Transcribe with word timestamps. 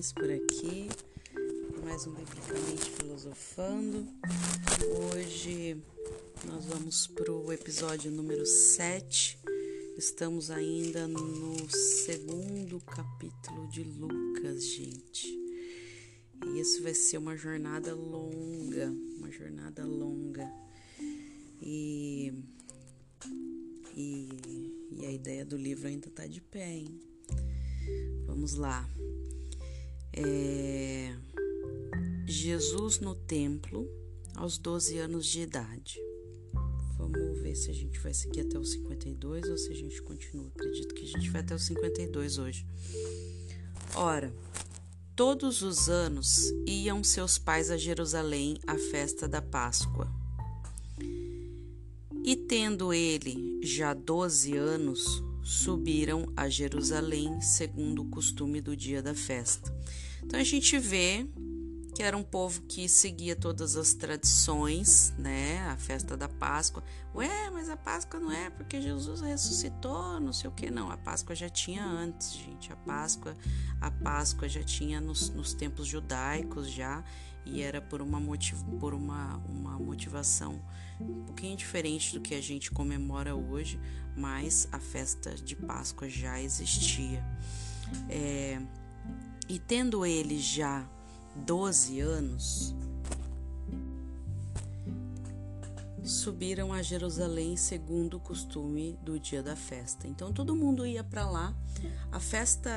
Gomes 0.00 0.12
por 0.14 0.30
aqui, 0.30 0.88
mais 1.84 2.06
um 2.06 2.14
Biblicamente 2.14 2.90
Filosofando. 2.92 4.08
Hoje 5.12 5.76
nós 6.46 6.64
vamos 6.64 7.06
para 7.08 7.30
o 7.30 7.52
episódio 7.52 8.10
número 8.10 8.46
7. 8.46 9.38
Estamos 9.98 10.50
ainda 10.50 11.06
no 11.06 11.54
segundo 11.68 12.80
capítulo 12.80 13.68
de 13.68 13.82
Lucas, 13.82 14.64
gente. 14.64 15.28
E 16.46 16.60
isso 16.60 16.82
vai 16.82 16.94
ser 16.94 17.18
uma 17.18 17.36
jornada 17.36 17.94
longa, 17.94 18.90
uma 19.18 19.30
jornada 19.30 19.84
longa. 19.84 20.50
E, 21.60 22.32
e, 23.94 24.88
e 24.92 25.04
a 25.04 25.12
ideia 25.12 25.44
do 25.44 25.58
livro 25.58 25.88
ainda 25.88 26.08
está 26.08 26.26
de 26.26 26.40
pé, 26.40 26.72
hein? 26.72 26.98
Vamos 28.24 28.54
lá. 28.54 28.88
É... 30.12 31.14
Jesus 32.26 33.00
no 33.00 33.14
templo 33.14 33.88
aos 34.36 34.58
12 34.58 34.98
anos 34.98 35.26
de 35.26 35.42
idade. 35.42 35.98
Vamos 36.96 37.40
ver 37.40 37.54
se 37.54 37.70
a 37.70 37.74
gente 37.74 37.98
vai 37.98 38.12
seguir 38.12 38.42
até 38.42 38.58
os 38.58 38.72
52 38.72 39.48
ou 39.48 39.56
se 39.56 39.72
a 39.72 39.74
gente 39.74 40.00
continua. 40.02 40.48
Acredito 40.54 40.94
que 40.94 41.04
a 41.04 41.08
gente 41.08 41.30
vai 41.30 41.40
até 41.40 41.54
os 41.54 41.64
52 41.64 42.38
hoje. 42.38 42.66
Ora, 43.94 44.32
todos 45.16 45.62
os 45.62 45.88
anos 45.88 46.52
iam 46.66 47.02
seus 47.02 47.38
pais 47.38 47.70
a 47.70 47.76
Jerusalém 47.76 48.58
à 48.66 48.78
festa 48.78 49.26
da 49.26 49.42
Páscoa. 49.42 50.08
E 52.22 52.36
tendo 52.36 52.92
ele 52.92 53.60
já 53.62 53.94
12 53.94 54.56
anos, 54.56 55.22
subiram 55.50 56.32
a 56.36 56.48
Jerusalém 56.48 57.40
segundo 57.40 58.02
o 58.02 58.08
costume 58.08 58.60
do 58.60 58.76
dia 58.76 59.02
da 59.02 59.16
festa. 59.16 59.74
Então 60.22 60.38
a 60.38 60.44
gente 60.44 60.78
vê 60.78 61.26
que 61.92 62.04
era 62.04 62.16
um 62.16 62.22
povo 62.22 62.62
que 62.62 62.88
seguia 62.88 63.34
todas 63.34 63.76
as 63.76 63.92
tradições, 63.92 65.12
né? 65.18 65.58
A 65.68 65.76
festa 65.76 66.16
da 66.16 66.28
Páscoa. 66.28 66.84
Ué, 67.12 67.50
mas 67.50 67.68
a 67.68 67.76
Páscoa 67.76 68.20
não 68.20 68.30
é 68.30 68.48
porque 68.48 68.80
Jesus 68.80 69.20
ressuscitou, 69.22 70.20
não 70.20 70.32
sei 70.32 70.48
o 70.48 70.52
que, 70.52 70.70
não. 70.70 70.88
A 70.88 70.96
Páscoa 70.96 71.34
já 71.34 71.48
tinha 71.48 71.84
antes, 71.84 72.32
gente. 72.32 72.72
A 72.72 72.76
Páscoa, 72.76 73.34
a 73.80 73.90
Páscoa 73.90 74.48
já 74.48 74.62
tinha 74.62 75.00
nos, 75.00 75.30
nos 75.30 75.52
tempos 75.52 75.88
judaicos 75.88 76.70
já 76.70 77.02
e 77.44 77.60
era 77.60 77.80
por 77.80 78.00
uma, 78.00 78.20
motiv 78.20 78.62
por 78.78 78.94
uma, 78.94 79.38
uma 79.48 79.76
motivação 79.80 80.62
um 81.00 81.24
pouquinho 81.24 81.56
diferente 81.56 82.14
do 82.14 82.20
que 82.20 82.34
a 82.34 82.40
gente 82.40 82.70
comemora 82.70 83.34
hoje, 83.34 83.80
mas 84.16 84.68
a 84.72 84.78
festa 84.78 85.34
de 85.34 85.56
Páscoa 85.56 86.08
já 86.08 86.40
existia. 86.40 87.24
É, 88.08 88.60
e 89.48 89.58
tendo 89.58 90.06
ele 90.06 90.38
já 90.38 90.88
12 91.34 92.00
anos, 92.00 92.74
subiram 96.02 96.72
a 96.72 96.82
Jerusalém 96.82 97.56
segundo 97.56 98.16
o 98.16 98.20
costume 98.20 98.98
do 99.02 99.18
dia 99.18 99.42
da 99.42 99.56
festa. 99.56 100.06
Então 100.06 100.32
todo 100.32 100.54
mundo 100.56 100.86
ia 100.86 101.04
para 101.04 101.28
lá. 101.28 101.54
A 102.10 102.20
festa, 102.20 102.70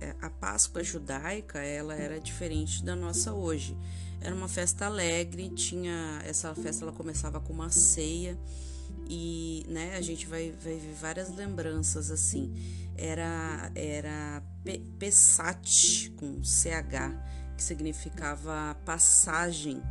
é, 0.00 0.14
a 0.20 0.30
Páscoa 0.30 0.82
judaica, 0.82 1.58
ela 1.60 1.94
era 1.94 2.20
diferente 2.20 2.84
da 2.84 2.94
nossa 2.94 3.32
hoje. 3.32 3.76
Era 4.24 4.34
uma 4.34 4.48
festa 4.48 4.86
alegre, 4.86 5.50
tinha 5.50 6.18
essa 6.24 6.54
festa 6.54 6.82
ela 6.82 6.92
começava 6.92 7.38
com 7.40 7.52
uma 7.52 7.68
ceia 7.68 8.38
e, 9.06 9.66
né, 9.68 9.96
a 9.96 10.00
gente 10.00 10.26
vai, 10.26 10.50
vai 10.50 10.78
ver 10.78 10.96
várias 10.98 11.28
lembranças 11.28 12.10
assim. 12.10 12.50
Era 12.96 13.70
era 13.74 14.42
Pesach 14.98 16.08
com 16.16 16.42
CH, 16.42 17.14
que 17.54 17.62
significava 17.62 18.74
passagem. 18.86 19.82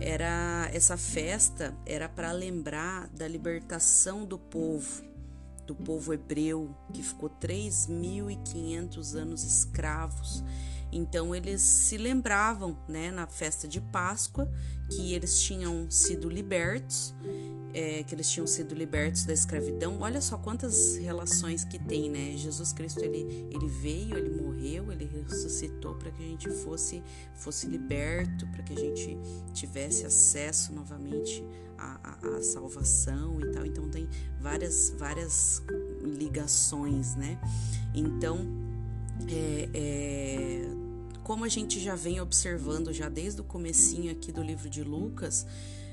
Era 0.00 0.70
essa 0.72 0.96
festa 0.96 1.76
era 1.84 2.08
para 2.08 2.32
lembrar 2.32 3.08
da 3.08 3.28
libertação 3.28 4.24
do 4.24 4.38
povo, 4.38 5.04
do 5.66 5.74
povo 5.74 6.14
hebreu 6.14 6.74
que 6.94 7.02
ficou 7.02 7.28
3.500 7.28 9.14
anos 9.16 9.44
escravos 9.44 10.42
então 10.96 11.34
eles 11.34 11.60
se 11.60 11.96
lembravam, 11.96 12.76
né, 12.88 13.10
na 13.10 13.26
festa 13.26 13.68
de 13.68 13.80
Páscoa, 13.80 14.50
que 14.88 15.12
eles 15.12 15.40
tinham 15.40 15.90
sido 15.90 16.28
libertos, 16.28 17.14
é, 17.74 18.02
que 18.04 18.14
eles 18.14 18.30
tinham 18.30 18.46
sido 18.46 18.74
libertos 18.74 19.24
da 19.24 19.32
escravidão. 19.34 19.98
Olha 20.00 20.20
só 20.20 20.38
quantas 20.38 20.96
relações 20.96 21.64
que 21.64 21.78
tem, 21.78 22.08
né? 22.08 22.36
Jesus 22.36 22.72
Cristo 22.72 23.00
ele, 23.00 23.48
ele 23.50 23.66
veio, 23.66 24.16
ele 24.16 24.30
morreu, 24.40 24.90
ele 24.90 25.04
ressuscitou 25.04 25.94
para 25.96 26.10
que 26.10 26.22
a 26.22 26.26
gente 26.26 26.48
fosse 26.50 27.02
fosse 27.34 27.66
liberto, 27.66 28.46
para 28.46 28.62
que 28.62 28.72
a 28.72 28.78
gente 28.78 29.18
tivesse 29.52 30.06
acesso 30.06 30.72
novamente 30.72 31.44
à, 31.76 32.00
à, 32.02 32.36
à 32.36 32.42
salvação 32.42 33.40
e 33.40 33.50
tal. 33.50 33.66
Então 33.66 33.90
tem 33.90 34.08
várias 34.40 34.94
várias 34.96 35.62
ligações, 36.00 37.16
né? 37.16 37.38
Então 37.92 38.46
é, 39.28 39.68
é, 39.74 40.75
como 41.26 41.44
a 41.44 41.48
gente 41.48 41.80
já 41.80 41.96
vem 41.96 42.20
observando 42.20 42.92
já 42.92 43.08
desde 43.08 43.40
o 43.40 43.44
comecinho 43.44 44.12
aqui 44.12 44.30
do 44.30 44.40
livro 44.40 44.70
de 44.70 44.84
Lucas, 44.84 45.44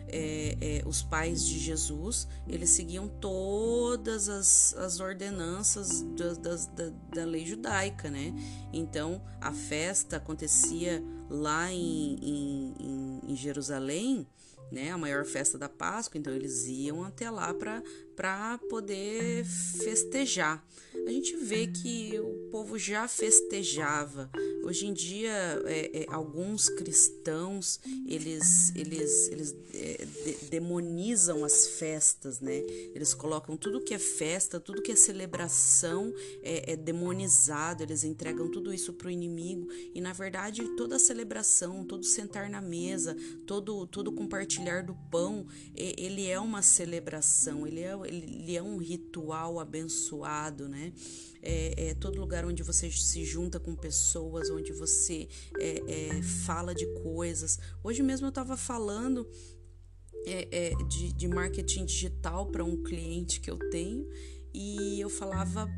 é, 0.08 0.56
é, 0.62 0.84
os 0.86 1.02
pais 1.02 1.44
de 1.44 1.58
Jesus, 1.58 2.28
eles 2.48 2.70
seguiam 2.70 3.08
todas 3.08 4.30
as, 4.30 4.76
as 4.76 5.00
ordenanças 5.00 6.04
da, 6.04 6.34
da, 6.36 6.94
da, 7.16 7.26
lei 7.26 7.48
judaica, 7.48 8.12
né? 8.12 8.32
Então, 8.72 9.24
a 9.42 9.52
festa 9.52 10.18
acontecia 10.18 11.04
lá 11.28 11.72
em, 11.72 12.16
em, 12.22 13.22
em 13.32 13.36
Jerusalém, 13.36 14.28
né, 14.72 14.92
a 14.92 15.00
maior 15.00 15.26
festa 15.26 15.58
da 15.58 15.68
Páscoa, 15.68 16.20
então 16.20 16.32
eles 16.32 16.68
iam 16.68 17.04
até 17.04 17.30
lá 17.32 17.52
para 17.56 17.82
poder 18.70 19.46
festejar. 19.46 20.64
A 21.06 21.12
gente 21.12 21.36
vê 21.36 21.68
que 21.68 22.20
o 22.20 22.50
povo 22.52 22.78
já 22.78 23.08
festejava. 23.08 24.30
Hoje 24.64 24.86
em 24.86 24.94
dia, 24.94 25.62
é, 25.66 26.04
é, 26.04 26.06
alguns 26.08 26.70
cristãos 26.70 27.80
eles 28.08 28.74
eles 28.76 29.28
eles 29.28 29.56
é, 29.74 30.06
de, 30.06 30.46
demonizam 30.50 31.44
as 31.44 31.68
festas, 31.68 32.40
né? 32.40 32.64
Eles 32.94 33.14
colocam 33.14 33.58
tudo 33.58 33.82
que 33.82 33.94
é 33.94 34.00
festa, 34.00 34.60
tudo 34.60 34.82
que 34.82 34.92
é 34.92 34.96
celebração 34.96 36.14
é, 36.42 36.74
é 36.74 36.76
demonizado. 36.76 37.84
Eles 37.84 38.04
entregam 38.04 38.50
tudo 38.50 38.74
isso 38.74 38.94
para 38.94 39.08
o 39.08 39.12
inimigo 39.12 39.68
e 39.94 40.00
na 40.00 40.14
verdade 40.14 40.64
toda 40.78 41.00
celebração, 41.00 41.84
todo 41.84 42.06
sentar 42.06 42.50
na 42.50 42.62
mesa, 42.62 43.18
todo 43.46 43.86
todo 43.88 44.12
compartilhar 44.12 44.84
do 44.84 44.96
pão, 45.12 45.46
ele 45.76 46.28
é 46.28 46.40
uma 46.40 46.62
celebração, 46.62 47.68
ele 47.68 47.82
é, 47.82 47.94
ele 48.06 48.56
é 48.56 48.62
um 48.62 48.78
ritual 48.78 49.60
abençoado, 49.60 50.68
né? 50.68 50.94
É, 51.42 51.90
é, 51.90 51.94
todo 51.94 52.20
lugar 52.20 52.46
onde 52.46 52.64
você 52.64 52.90
se 52.90 53.24
junta 53.26 53.60
com 53.60 53.76
pessoas, 53.76 54.50
onde 54.50 54.72
você 54.72 55.28
é, 55.60 56.18
é 56.18 56.22
fala 56.22 56.74
de 56.74 56.86
coisas. 57.02 57.60
Hoje 57.84 58.02
mesmo 58.02 58.28
eu 58.28 58.30
estava 58.30 58.56
falando 58.56 59.28
é, 60.26 60.48
é, 60.52 60.70
de, 60.86 61.14
de 61.14 61.28
marketing 61.28 61.86
digital 61.86 62.48
para 62.48 62.64
um 62.64 62.82
cliente 62.82 63.40
que 63.40 63.52
eu 63.52 63.58
tenho 63.70 64.08
e 64.54 65.02
eu 65.02 65.10
falava 65.10 65.70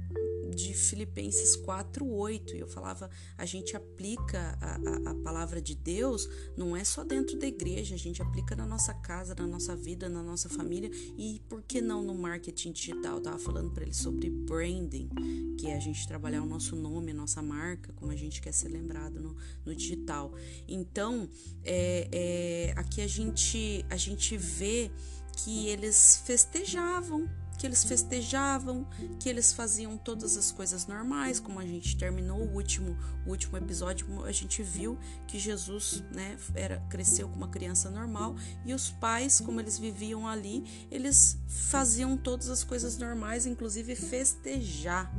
de 0.51 0.73
Filipenses 0.73 1.55
4:8. 1.57 2.55
Eu 2.55 2.67
falava, 2.67 3.09
a 3.37 3.45
gente 3.45 3.75
aplica 3.75 4.57
a, 4.61 4.75
a, 4.75 5.11
a, 5.11 5.15
palavra 5.15 5.61
de 5.61 5.75
Deus 5.75 6.29
não 6.57 6.75
é 6.75 6.83
só 6.83 7.03
dentro 7.03 7.37
da 7.37 7.47
igreja, 7.47 7.95
a 7.95 7.97
gente 7.97 8.21
aplica 8.21 8.55
na 8.55 8.65
nossa 8.65 8.93
casa, 8.93 9.35
na 9.35 9.47
nossa 9.47 9.75
vida, 9.75 10.09
na 10.09 10.21
nossa 10.21 10.49
família 10.49 10.89
e 11.17 11.41
por 11.49 11.61
que 11.61 11.81
não 11.81 12.03
no 12.03 12.13
marketing 12.15 12.71
digital? 12.71 13.15
Eu 13.15 13.21
tava 13.21 13.39
falando 13.39 13.71
para 13.71 13.83
ele 13.83 13.93
sobre 13.93 14.29
branding, 14.29 15.09
que 15.57 15.67
é 15.67 15.75
a 15.75 15.79
gente 15.79 16.07
trabalhar 16.07 16.41
o 16.41 16.45
nosso 16.45 16.75
nome, 16.75 17.11
a 17.11 17.15
nossa 17.15 17.41
marca, 17.41 17.93
como 17.93 18.11
a 18.11 18.15
gente 18.15 18.41
quer 18.41 18.53
ser 18.53 18.69
lembrado 18.69 19.19
no, 19.19 19.35
no 19.65 19.75
digital. 19.75 20.33
Então, 20.67 21.29
é, 21.63 22.07
é, 22.11 22.73
aqui 22.75 23.01
a 23.01 23.07
gente 23.07 23.85
a 23.89 23.97
gente 23.97 24.37
vê 24.37 24.91
que 25.37 25.67
eles 25.67 26.23
festejavam 26.25 27.29
que 27.57 27.65
eles 27.65 27.83
festejavam, 27.83 28.85
que 29.19 29.29
eles 29.29 29.53
faziam 29.53 29.97
todas 29.97 30.37
as 30.37 30.51
coisas 30.51 30.87
normais, 30.87 31.39
como 31.39 31.59
a 31.59 31.65
gente 31.65 31.97
terminou 31.97 32.39
o 32.39 32.53
último, 32.53 32.97
o 33.25 33.29
último 33.29 33.57
episódio, 33.57 34.23
a 34.25 34.31
gente 34.31 34.61
viu 34.61 34.97
que 35.27 35.39
Jesus, 35.39 36.03
né, 36.13 36.37
era 36.53 36.79
cresceu 36.89 37.27
como 37.27 37.45
uma 37.45 37.49
criança 37.49 37.89
normal 37.89 38.35
e 38.65 38.73
os 38.73 38.89
pais, 38.89 39.39
como 39.39 39.59
eles 39.59 39.77
viviam 39.77 40.27
ali, 40.27 40.63
eles 40.91 41.37
faziam 41.47 42.17
todas 42.17 42.49
as 42.49 42.63
coisas 42.63 42.97
normais, 42.97 43.45
inclusive 43.45 43.95
festejar, 43.95 45.11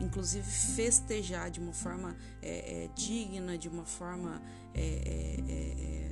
inclusive 0.00 0.46
festejar 0.46 1.50
de 1.50 1.60
uma 1.60 1.72
forma 1.72 2.16
é, 2.40 2.84
é, 2.84 2.90
digna, 2.94 3.58
de 3.58 3.68
uma 3.68 3.84
forma 3.84 4.40
é, 4.74 4.80
é, 4.80 5.52
é, 5.52 6.10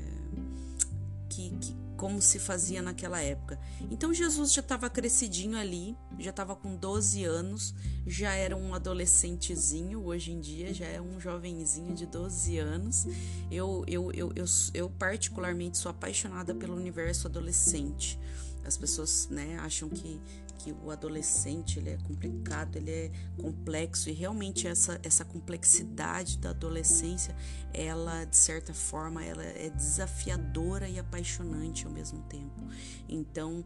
que, 1.28 1.50
que 1.50 1.89
como 2.00 2.22
se 2.22 2.38
fazia 2.38 2.80
naquela 2.80 3.20
época. 3.20 3.60
Então 3.90 4.14
Jesus 4.14 4.54
já 4.54 4.62
estava 4.62 4.88
crescidinho 4.88 5.58
ali, 5.58 5.94
já 6.18 6.30
estava 6.30 6.56
com 6.56 6.74
12 6.74 7.24
anos, 7.24 7.74
já 8.06 8.32
era 8.32 8.56
um 8.56 8.74
adolescentezinho, 8.74 10.02
hoje 10.06 10.32
em 10.32 10.40
dia 10.40 10.72
já 10.72 10.86
é 10.86 10.98
um 10.98 11.20
jovenzinho 11.20 11.94
de 11.94 12.06
12 12.06 12.56
anos. 12.56 13.06
Eu, 13.50 13.84
eu, 13.86 14.10
eu, 14.12 14.32
eu, 14.34 14.46
eu 14.72 14.88
particularmente 14.88 15.76
sou 15.76 15.90
apaixonada 15.90 16.54
pelo 16.54 16.74
universo 16.74 17.26
adolescente. 17.28 18.18
As 18.64 18.78
pessoas 18.78 19.28
né, 19.28 19.58
acham 19.58 19.90
que 19.90 20.18
que 20.62 20.72
o 20.84 20.90
adolescente 20.90 21.78
ele 21.78 21.90
é 21.90 21.96
complicado, 21.96 22.76
ele 22.76 22.90
é 22.90 23.10
complexo 23.40 24.10
e 24.10 24.12
realmente 24.12 24.68
essa, 24.68 25.00
essa 25.02 25.24
complexidade 25.24 26.36
da 26.38 26.50
adolescência, 26.50 27.34
ela 27.72 28.24
de 28.24 28.36
certa 28.36 28.74
forma 28.74 29.24
ela 29.24 29.42
é 29.42 29.70
desafiadora 29.70 30.88
e 30.88 30.98
apaixonante 30.98 31.86
ao 31.86 31.92
mesmo 31.92 32.20
tempo. 32.24 32.62
Então 33.08 33.64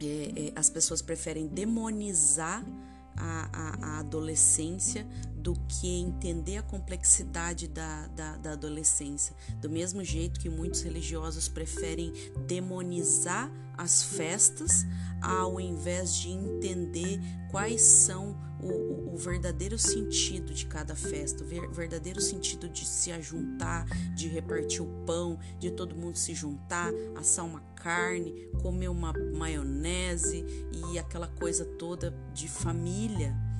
é, 0.00 0.48
é, 0.48 0.52
as 0.56 0.68
pessoas 0.68 1.00
preferem 1.00 1.46
demonizar 1.46 2.64
a, 3.16 3.48
a, 3.52 3.86
a, 3.86 3.98
adolescência 4.00 5.06
do 5.44 5.52
que 5.68 5.86
entender 5.86 6.56
a 6.56 6.62
complexidade 6.62 7.68
da, 7.68 8.06
da, 8.08 8.38
da, 8.38 8.52
adolescência. 8.52 9.36
Do 9.60 9.68
mesmo 9.68 10.02
jeito 10.02 10.40
que 10.40 10.48
muitos 10.48 10.80
religiosos 10.80 11.48
preferem 11.48 12.14
demonizar 12.46 13.52
as 13.76 14.02
festas 14.02 14.86
ao 15.20 15.60
invés 15.60 16.14
de 16.14 16.30
entender 16.30 17.20
quais 17.50 17.82
são 17.82 18.34
o, 18.58 18.68
o, 18.68 19.14
o, 19.14 19.16
verdadeiro 19.18 19.78
sentido 19.78 20.54
de 20.54 20.64
cada 20.64 20.96
festa, 20.96 21.44
o 21.44 21.72
verdadeiro 21.72 22.22
sentido 22.22 22.66
de 22.66 22.86
se 22.86 23.12
ajuntar, 23.12 23.84
de 24.14 24.28
repartir 24.28 24.80
o 24.80 25.04
pão, 25.04 25.38
de 25.58 25.70
todo 25.70 25.94
mundo 25.94 26.16
se 26.16 26.34
juntar, 26.34 26.90
assar 27.16 27.44
uma 27.44 27.60
carne, 27.74 28.48
comer 28.62 28.88
uma 28.88 29.12
maionese 29.34 30.42
e 30.90 30.98
aquela 30.98 31.28
coisa 31.28 31.66
toda 31.66 32.14
de 32.32 32.48
família. 32.48 33.53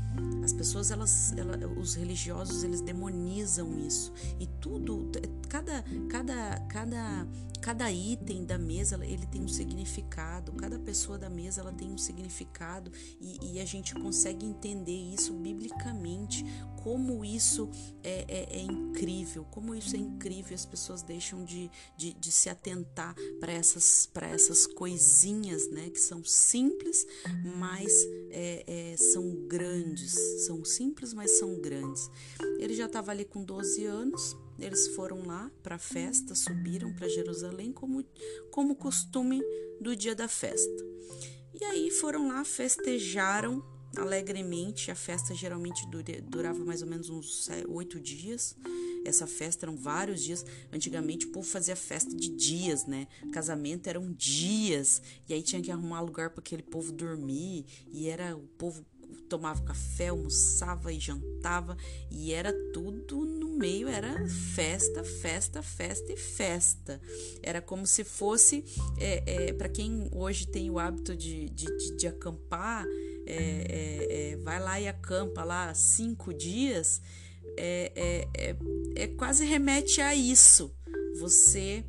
As 0.44 0.52
pessoas, 0.52 0.90
elas, 0.90 1.32
elas, 1.36 1.58
os 1.76 1.94
religiosos, 1.94 2.64
eles 2.64 2.80
demonizam 2.80 3.78
isso. 3.78 4.12
E 4.38 4.46
tudo, 4.46 5.10
cada, 5.48 5.84
cada, 6.10 6.60
cada, 6.68 7.26
cada 7.64 7.90
item 7.90 8.44
da 8.44 8.58
mesa, 8.58 9.02
ele 9.06 9.26
tem 9.26 9.40
um 9.40 9.48
significado. 9.48 10.52
Cada 10.52 10.78
pessoa 10.78 11.16
da 11.16 11.30
mesa, 11.30 11.62
ela 11.62 11.72
tem 11.72 11.90
um 11.90 11.96
significado. 11.96 12.92
E, 13.18 13.54
e 13.54 13.58
a 13.58 13.64
gente 13.64 13.94
consegue 13.94 14.44
entender 14.44 14.92
isso 14.92 15.32
biblicamente. 15.32 16.44
Como 16.82 17.24
isso 17.24 17.70
é, 18.02 18.26
é, 18.28 18.58
é 18.58 18.60
incrível. 18.60 19.46
Como 19.50 19.74
isso 19.74 19.96
é 19.96 19.98
incrível. 19.98 20.54
As 20.54 20.66
pessoas 20.66 21.00
deixam 21.00 21.42
de, 21.42 21.70
de, 21.96 22.12
de 22.12 22.30
se 22.30 22.50
atentar 22.50 23.14
para 23.40 23.50
essas, 23.50 24.10
essas 24.14 24.66
coisinhas, 24.66 25.66
né? 25.70 25.88
Que 25.88 26.00
são 26.00 26.22
simples, 26.22 27.06
mas 27.56 27.90
é, 28.30 28.92
é 28.92 28.96
são 28.98 29.46
grandes 29.48 30.12
são 30.44 30.62
simples, 30.66 31.14
mas 31.14 31.38
são 31.38 31.58
grandes. 31.58 32.10
Ele 32.58 32.74
já 32.74 32.84
estava 32.84 33.10
ali 33.10 33.24
com 33.24 33.42
12 33.42 33.86
anos, 33.86 34.36
eles 34.58 34.88
foram 34.88 35.22
lá 35.26 35.50
para 35.62 35.76
a 35.76 35.78
festa, 35.78 36.34
subiram 36.34 36.92
para 36.94 37.08
Jerusalém 37.08 37.72
como, 37.72 38.04
como 38.50 38.76
costume 38.76 39.42
do 39.80 39.94
dia 39.96 40.14
da 40.14 40.28
festa. 40.28 40.84
E 41.60 41.64
aí 41.64 41.90
foram 41.90 42.28
lá, 42.28 42.44
festejaram 42.44 43.62
alegremente. 43.96 44.90
A 44.90 44.94
festa 44.94 45.34
geralmente 45.34 45.86
durava 46.24 46.64
mais 46.64 46.82
ou 46.82 46.88
menos 46.88 47.08
uns 47.10 47.48
oito 47.68 48.00
dias. 48.00 48.56
Essa 49.04 49.26
festa 49.26 49.66
eram 49.66 49.76
vários 49.76 50.22
dias. 50.22 50.44
Antigamente 50.72 51.26
o 51.26 51.30
povo 51.30 51.46
fazia 51.46 51.76
festa 51.76 52.14
de 52.14 52.28
dias, 52.30 52.86
né? 52.86 53.06
Casamento 53.32 53.86
eram 53.86 54.12
dias. 54.12 55.02
E 55.28 55.34
aí 55.34 55.42
tinha 55.42 55.62
que 55.62 55.70
arrumar 55.70 56.00
lugar 56.00 56.30
para 56.30 56.40
aquele 56.40 56.62
povo 56.62 56.92
dormir. 56.92 57.66
E 57.92 58.08
era 58.08 58.36
o 58.36 58.46
povo 58.58 58.84
tomava 59.14 59.62
café, 59.62 60.08
almoçava 60.08 60.92
e 60.92 60.98
jantava 60.98 61.76
e 62.10 62.32
era 62.32 62.52
tudo 62.72 63.24
no 63.24 63.58
meio, 63.58 63.88
era 63.88 64.26
festa, 64.28 65.04
festa, 65.04 65.62
festa 65.62 66.12
e 66.12 66.16
festa. 66.16 67.00
Era 67.42 67.60
como 67.60 67.86
se 67.86 68.04
fosse, 68.04 68.64
é, 68.98 69.48
é, 69.48 69.52
para 69.52 69.68
quem 69.68 70.08
hoje 70.12 70.46
tem 70.46 70.70
o 70.70 70.78
hábito 70.78 71.16
de, 71.16 71.48
de, 71.50 71.96
de, 71.96 72.06
acampar, 72.06 72.84
é, 73.26 73.36
é, 73.36 74.32
é, 74.32 74.36
vai 74.36 74.60
lá 74.60 74.80
e 74.80 74.88
acampa 74.88 75.44
lá 75.44 75.72
cinco 75.74 76.32
dias, 76.32 77.00
é, 77.56 78.26
é 78.96 79.06
quase 79.08 79.44
remete 79.44 80.00
a 80.00 80.14
isso. 80.14 80.74
Você 81.18 81.84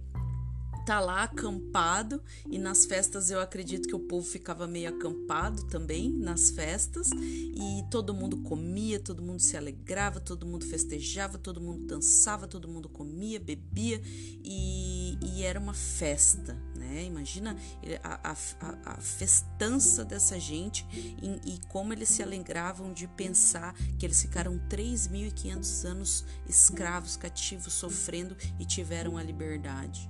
tá 0.86 1.00
lá 1.00 1.24
acampado 1.24 2.22
e 2.48 2.60
nas 2.60 2.86
festas 2.86 3.32
eu 3.32 3.42
acredito 3.42 3.88
que 3.88 3.96
o 3.96 4.00
povo 4.00 4.26
ficava 4.26 4.68
meio 4.68 4.90
acampado 4.90 5.64
também 5.64 6.12
nas 6.12 6.52
festas 6.52 7.10
e 7.12 7.84
todo 7.90 8.14
mundo 8.14 8.38
comia, 8.38 9.00
todo 9.00 9.22
mundo 9.24 9.40
se 9.40 9.58
alegrava, 9.58 10.20
todo 10.20 10.46
mundo 10.46 10.66
festejava, 10.66 11.40
todo 11.40 11.60
mundo 11.60 11.88
dançava, 11.88 12.48
todo 12.48 12.68
mundo 12.68 12.88
comia, 12.88 13.40
bebia 13.40 14.00
e, 14.44 15.18
e 15.24 15.44
era 15.44 15.60
uma 15.60 15.74
festa, 15.74 16.56
né? 16.76 17.04
Imagina 17.04 17.58
a, 18.04 18.32
a, 18.32 18.94
a 18.94 19.02
festança 19.02 20.06
dessa 20.06 20.40
gente 20.40 20.86
e, 20.92 21.56
e 21.56 21.60
como 21.68 21.94
eles 21.94 22.10
se 22.10 22.22
alegravam 22.22 22.94
de 22.94 23.08
pensar 23.08 23.74
que 23.98 24.06
eles 24.06 24.22
ficaram 24.22 24.60
3.500 24.70 25.86
anos 25.86 26.26
escravos, 26.48 27.18
cativos, 27.18 27.74
sofrendo 27.74 28.38
e 28.60 28.66
tiveram 28.66 29.18
a 29.18 29.24
liberdade. 29.24 30.08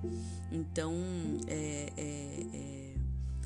Então, 0.71 0.93
é, 1.47 1.93
é, 1.97 2.47
é, 2.53 2.95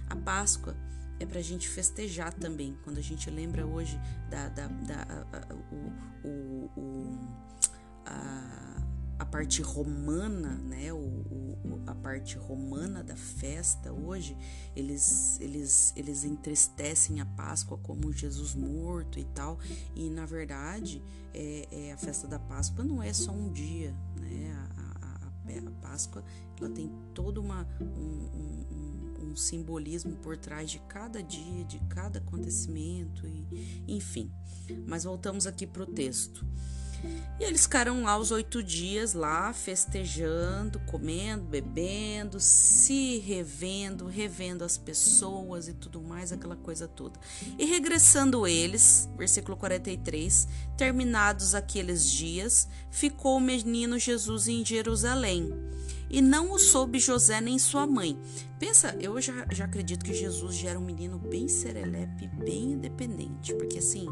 a 0.10 0.16
Páscoa 0.16 0.76
é 1.20 1.26
para 1.26 1.40
a 1.40 1.44
gente 1.44 1.68
festejar 1.68 2.34
também. 2.34 2.78
Quando 2.84 2.98
a 2.98 3.02
gente 3.02 3.30
lembra 3.30 3.66
hoje 3.66 4.00
da, 4.30 4.50
da, 4.50 4.68
da 4.68 5.26
a, 5.32 5.54
o, 5.74 6.28
o, 6.28 6.80
o, 6.80 7.20
a, 8.06 8.82
a, 9.20 9.26
parte 9.26 9.62
romana, 9.62 10.54
né? 10.56 10.88
A 11.86 11.96
parte 11.96 12.38
romana 12.38 13.04
da 13.04 13.16
festa 13.16 13.92
hoje, 13.92 14.38
eles, 14.76 15.40
eles, 15.42 15.94
eles 15.96 16.24
entristecem 16.24 17.20
a 17.20 17.26
Páscoa 17.26 17.78
como 17.80 18.12
Jesus 18.12 18.56
morto 18.56 19.20
e 19.20 19.26
tal. 19.26 19.60
E 19.96 20.10
na 20.10 20.26
verdade, 20.26 21.04
é, 21.34 21.68
é 21.72 21.92
a 21.92 21.98
festa 21.98 22.28
da 22.28 22.40
Páscoa 22.40 22.84
não 22.84 23.04
é 23.04 23.12
só 23.12 23.32
um 23.32 23.52
dia, 23.52 23.94
né? 24.16 24.56
a 24.56 24.80
Páscoa 25.82 26.24
ela 26.60 26.70
tem 26.70 26.92
todo 27.14 27.42
uma, 27.42 27.68
um, 27.80 27.86
um, 27.86 29.30
um, 29.30 29.36
simbolismo 29.36 30.16
por 30.18 30.36
trás 30.38 30.70
de 30.70 30.80
cada 30.80 31.24
dia, 31.24 31.64
de 31.64 31.80
cada 31.88 32.20
acontecimento, 32.20 33.26
e, 33.26 33.86
enfim. 33.88 34.32
Mas 34.86 35.04
voltamos 35.04 35.48
aqui 35.48 35.66
para 35.66 35.84
o 35.84 35.86
texto. 35.86 36.46
E 37.40 37.44
eles 37.46 37.62
ficaram 37.62 38.04
lá 38.04 38.18
os 38.18 38.32
oito 38.32 38.62
dias, 38.62 39.14
lá 39.14 39.54
festejando, 39.54 40.80
comendo, 40.82 41.46
bebendo, 41.46 42.40
se 42.40 43.20
revendo, 43.20 44.08
revendo 44.08 44.66
as 44.66 44.78
pessoas 44.78 45.70
e 45.70 45.74
tudo 45.74 46.02
mais, 46.02 46.34
aquela 46.34 46.58
coisa 46.58 46.88
toda. 46.88 47.18
E 47.58 47.64
regressando 47.64 48.46
eles, 48.46 49.10
versículo 49.18 49.56
43, 49.56 50.48
terminados 50.78 51.56
aqueles 51.56 52.12
dias, 52.12 52.68
ficou 52.92 53.38
o 53.38 53.42
menino 53.42 53.98
Jesus 53.98 54.50
em 54.50 54.66
Jerusalém 54.66 55.54
e 56.10 56.22
não 56.22 56.52
o 56.52 56.60
soube 56.60 57.00
José 57.00 57.40
nem 57.40 57.60
sua 57.60 57.86
mãe. 57.86 58.20
Pensa, 58.60 58.96
eu 59.00 59.20
já, 59.22 59.46
já 59.52 59.66
acredito 59.66 60.04
que 60.04 60.14
Jesus 60.14 60.56
já 60.56 60.72
era 60.72 60.80
um 60.80 60.84
menino 60.84 61.18
bem 61.18 61.48
serelepe, 61.48 62.28
bem 62.28 62.74
independente, 62.74 63.54
porque 63.54 63.78
assim, 63.78 64.06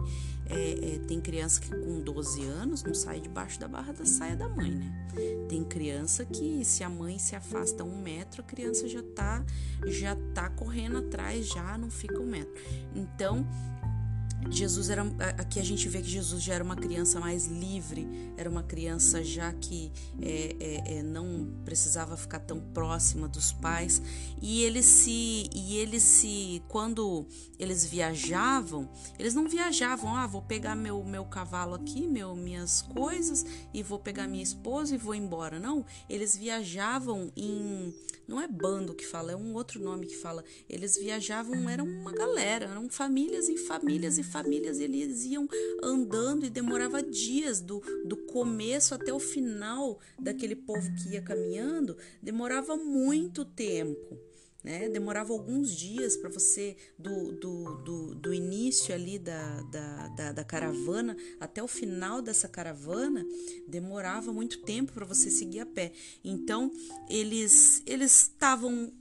é, 0.49 0.95
é, 0.95 0.99
tem 0.99 1.19
criança 1.19 1.59
que 1.59 1.69
com 1.69 1.99
12 1.99 2.45
anos 2.45 2.83
não 2.83 2.93
sai 2.93 3.19
debaixo 3.19 3.59
da 3.59 3.67
barra 3.67 3.91
da 3.91 4.05
saia 4.05 4.35
da 4.35 4.47
mãe, 4.47 4.71
né? 4.71 5.07
Tem 5.49 5.63
criança 5.65 6.23
que 6.23 6.63
se 6.63 6.83
a 6.83 6.89
mãe 6.89 7.19
se 7.19 7.35
afasta 7.35 7.83
um 7.83 8.01
metro, 8.01 8.41
a 8.41 8.45
criança 8.45 8.87
já 8.87 9.03
tá, 9.03 9.43
já 9.85 10.15
tá 10.33 10.49
correndo 10.49 10.97
atrás, 10.99 11.47
já 11.47 11.77
não 11.77 11.89
fica 11.89 12.19
um 12.19 12.25
metro. 12.25 12.53
Então, 12.95 13.45
Jesus 14.49 14.89
era 14.89 15.03
aqui 15.37 15.59
a 15.59 15.63
gente 15.63 15.89
vê 15.89 16.01
que 16.01 16.07
Jesus 16.07 16.41
já 16.41 16.53
era 16.53 16.63
uma 16.63 16.75
criança 16.75 17.19
mais 17.19 17.47
livre, 17.47 18.07
era 18.37 18.49
uma 18.49 18.63
criança 18.63 19.23
já 19.23 19.51
que 19.51 19.91
é, 20.21 20.55
é, 20.59 20.97
é, 20.97 21.03
não 21.03 21.51
precisava 21.65 22.15
ficar 22.15 22.39
tão 22.39 22.59
próxima 22.59 23.27
dos 23.27 23.51
pais. 23.51 24.01
E 24.41 24.63
ele 24.63 24.81
se 24.83 25.49
e 25.53 25.77
ele 25.77 25.99
se 25.99 26.61
quando 26.67 27.25
eles 27.59 27.85
viajavam 27.85 28.89
eles 29.17 29.33
não 29.33 29.47
viajavam 29.47 30.15
ah 30.15 30.27
vou 30.27 30.41
pegar 30.41 30.75
meu 30.75 31.03
meu 31.03 31.25
cavalo 31.25 31.73
aqui 31.73 32.07
meu 32.07 32.35
minhas 32.35 32.81
coisas 32.81 33.45
e 33.73 33.81
vou 33.81 33.99
pegar 33.99 34.27
minha 34.27 34.43
esposa 34.43 34.93
e 34.95 34.97
vou 34.97 35.15
embora. 35.15 35.59
Não 35.59 35.85
eles 36.09 36.37
viajavam 36.37 37.31
em 37.35 37.93
não 38.27 38.41
é 38.41 38.47
bando 38.47 38.93
que 38.93 39.05
fala 39.05 39.31
é 39.31 39.35
um 39.35 39.53
outro 39.53 39.81
nome 39.81 40.05
que 40.05 40.15
fala. 40.15 40.43
Eles 40.69 40.97
viajavam 40.97 41.69
eram 41.69 41.85
uma 41.85 42.11
galera 42.11 42.65
eram 42.65 42.89
famílias 42.89 43.49
e 43.49 43.57
famílias 43.57 44.17
e 44.17 44.23
famílias, 44.27 44.79
eles 44.79 45.25
iam 45.25 45.47
andando 45.83 46.45
e 46.45 46.49
demorava 46.49 47.01
dias 47.01 47.61
do, 47.61 47.81
do 48.05 48.17
começo 48.17 48.93
até 48.93 49.13
o 49.13 49.19
final 49.19 49.99
daquele 50.19 50.55
povo 50.55 50.87
que 50.95 51.13
ia 51.13 51.21
caminhando, 51.21 51.97
demorava 52.21 52.75
muito 52.77 53.43
tempo. 53.43 54.17
Né? 54.63 54.89
Demorava 54.89 55.31
alguns 55.31 55.71
dias 55.71 56.17
para 56.17 56.29
você, 56.29 56.75
do, 56.99 57.31
do, 57.33 57.75
do, 57.83 58.15
do, 58.15 58.33
início 58.33 58.93
ali 58.93 59.17
da, 59.17 59.61
da, 59.61 60.07
da, 60.09 60.31
da, 60.33 60.43
caravana 60.43 61.15
até 61.39 61.63
o 61.63 61.67
final 61.69 62.21
dessa 62.21 62.49
caravana, 62.49 63.25
demorava 63.65 64.33
muito 64.33 64.61
tempo 64.63 64.91
para 64.91 65.05
você 65.05 65.31
seguir 65.31 65.61
a 65.61 65.65
pé. 65.65 65.93
Então, 66.21 66.69
eles 67.09 67.81
estavam 67.85 68.91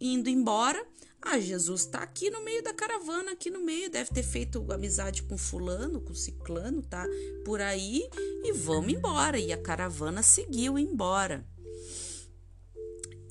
indo 0.00 0.30
embora. 0.30 0.82
Ah, 1.28 1.40
Jesus 1.40 1.80
está 1.80 1.98
aqui 2.04 2.30
no 2.30 2.44
meio 2.44 2.62
da 2.62 2.72
caravana, 2.72 3.32
aqui 3.32 3.50
no 3.50 3.58
meio, 3.58 3.90
deve 3.90 4.10
ter 4.10 4.22
feito 4.22 4.64
amizade 4.70 5.24
com 5.24 5.36
fulano, 5.36 6.00
com 6.00 6.14
ciclano, 6.14 6.80
tá 6.82 7.04
por 7.44 7.60
aí 7.60 8.08
e 8.44 8.52
vamos 8.52 8.92
embora. 8.92 9.36
E 9.36 9.52
a 9.52 9.60
caravana 9.60 10.22
seguiu 10.22 10.78
embora. 10.78 11.44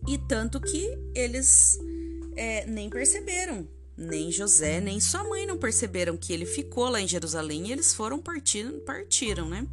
E 0.06 0.18
tanto 0.28 0.60
que 0.60 0.90
eles 1.16 1.80
é, 2.36 2.66
nem 2.66 2.90
perceberam, 2.90 3.66
nem 3.98 4.32
José, 4.32 4.82
nem 4.82 5.00
sua 5.00 5.24
mãe 5.24 5.46
não 5.46 5.58
perceberam 5.58 6.18
que 6.18 6.34
ele 6.34 6.46
ficou 6.46 6.90
lá 6.90 7.00
em 7.00 7.08
Jerusalém 7.08 7.68
e 7.68 7.72
eles 7.72 7.94
foram 7.94 8.20
partindo, 8.20 8.80
partiram, 8.82 9.48
né? 9.48 9.66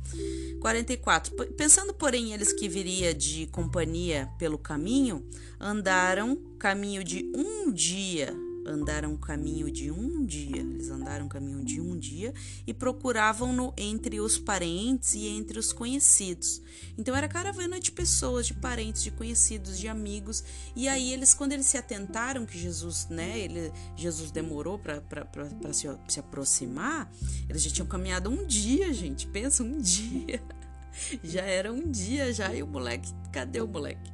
44. 0.60 1.34
Pensando, 1.56 1.92
porém, 1.92 2.32
eles 2.32 2.52
que 2.52 2.68
viria 2.68 3.12
de 3.12 3.46
companhia 3.48 4.28
pelo 4.38 4.58
caminho, 4.58 5.26
andaram 5.58 6.36
caminho 6.58 7.02
de 7.02 7.30
um 7.34 7.72
dia 7.72 8.32
andaram 8.66 9.12
um 9.12 9.16
caminho 9.16 9.70
de 9.70 9.90
um 9.90 10.24
dia, 10.24 10.60
eles 10.60 10.90
andaram 10.90 11.26
um 11.26 11.28
caminho 11.28 11.64
de 11.64 11.80
um 11.80 11.98
dia 11.98 12.32
e 12.66 12.72
procuravam-no 12.72 13.72
entre 13.76 14.20
os 14.20 14.38
parentes 14.38 15.14
e 15.14 15.26
entre 15.26 15.58
os 15.58 15.72
conhecidos. 15.72 16.62
Então 16.96 17.14
era 17.14 17.28
caravana 17.28 17.80
de 17.80 17.90
pessoas, 17.90 18.46
de 18.46 18.54
parentes, 18.54 19.02
de 19.02 19.10
conhecidos, 19.10 19.78
de 19.78 19.88
amigos. 19.88 20.44
E 20.76 20.88
aí 20.88 21.12
eles, 21.12 21.34
quando 21.34 21.52
eles 21.52 21.66
se 21.66 21.76
atentaram 21.76 22.46
que 22.46 22.58
Jesus, 22.58 23.06
né, 23.08 23.38
ele, 23.38 23.72
Jesus 23.96 24.30
demorou 24.30 24.78
para 24.78 25.02
se, 25.72 25.88
se 26.08 26.20
aproximar, 26.20 27.12
eles 27.48 27.62
já 27.62 27.70
tinham 27.70 27.86
caminhado 27.86 28.30
um 28.30 28.46
dia, 28.46 28.92
gente. 28.92 29.26
Pensa, 29.26 29.62
um 29.62 29.78
dia. 29.80 30.42
Já 31.24 31.42
era 31.42 31.72
um 31.72 31.90
dia 31.90 32.32
já 32.32 32.54
e 32.54 32.62
o 32.62 32.66
moleque, 32.66 33.10
cadê 33.32 33.60
o 33.60 33.66
moleque? 33.66 34.12